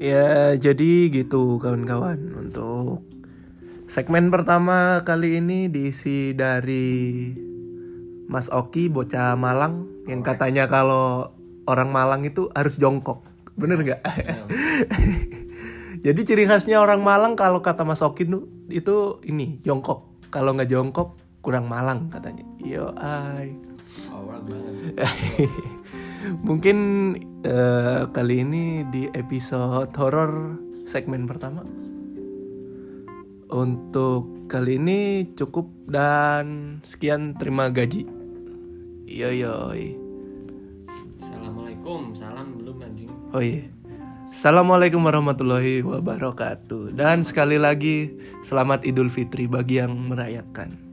ya 0.06 0.54
jadi 0.54 1.10
gitu 1.10 1.58
kawan-kawan 1.58 2.30
untuk 2.38 3.02
segmen 3.90 4.30
pertama 4.30 5.02
kali 5.02 5.42
ini 5.42 5.66
diisi 5.66 6.30
dari 6.30 7.34
Mas 8.30 8.50
Oki 8.50 8.86
bocah 8.86 9.34
Malang 9.34 9.86
yang 10.06 10.22
katanya 10.22 10.70
kalau 10.70 11.34
orang 11.66 11.90
Malang 11.90 12.22
itu 12.22 12.50
harus 12.54 12.78
jongkok. 12.78 13.22
Bener 13.58 13.82
nggak? 13.82 14.02
Jadi 16.06 16.20
ciri 16.22 16.44
khasnya 16.46 16.78
orang 16.78 17.02
Malang 17.02 17.34
kalau 17.34 17.62
kata 17.62 17.82
Mas 17.82 18.02
Oki 18.02 18.26
itu 18.70 18.96
ini 19.26 19.58
jongkok. 19.62 20.30
Kalau 20.30 20.54
nggak 20.54 20.70
jongkok 20.70 21.18
kurang 21.42 21.66
Malang 21.66 22.10
katanya. 22.10 22.46
Yo 22.62 22.90
ay 22.98 23.54
mungkin 26.42 26.78
eh, 27.46 28.02
kali 28.10 28.42
ini 28.42 28.82
di 28.90 29.06
episode 29.14 29.90
horor 29.94 30.58
segmen 30.86 31.26
pertama 31.26 31.62
untuk 33.50 34.50
kali 34.50 34.78
ini 34.78 35.30
cukup 35.38 35.70
dan 35.86 36.78
sekian 36.82 37.38
terima 37.38 37.70
gaji 37.70 38.06
yo 39.06 39.30
yoi 39.30 39.94
Assalamualaikum 41.22 42.14
salam 42.14 42.58
belum 42.58 42.76
anjing 42.82 43.10
Oh 43.34 43.42
iya. 43.42 43.68
Assalamualaikum 44.30 45.00
warahmatullahi 45.00 45.80
wabarakatuh. 45.80 46.92
Dan 46.92 47.24
sekali 47.24 47.56
lagi 47.56 48.12
selamat 48.44 48.84
Idul 48.84 49.08
Fitri 49.08 49.48
bagi 49.48 49.80
yang 49.80 49.96
merayakan. 49.96 50.85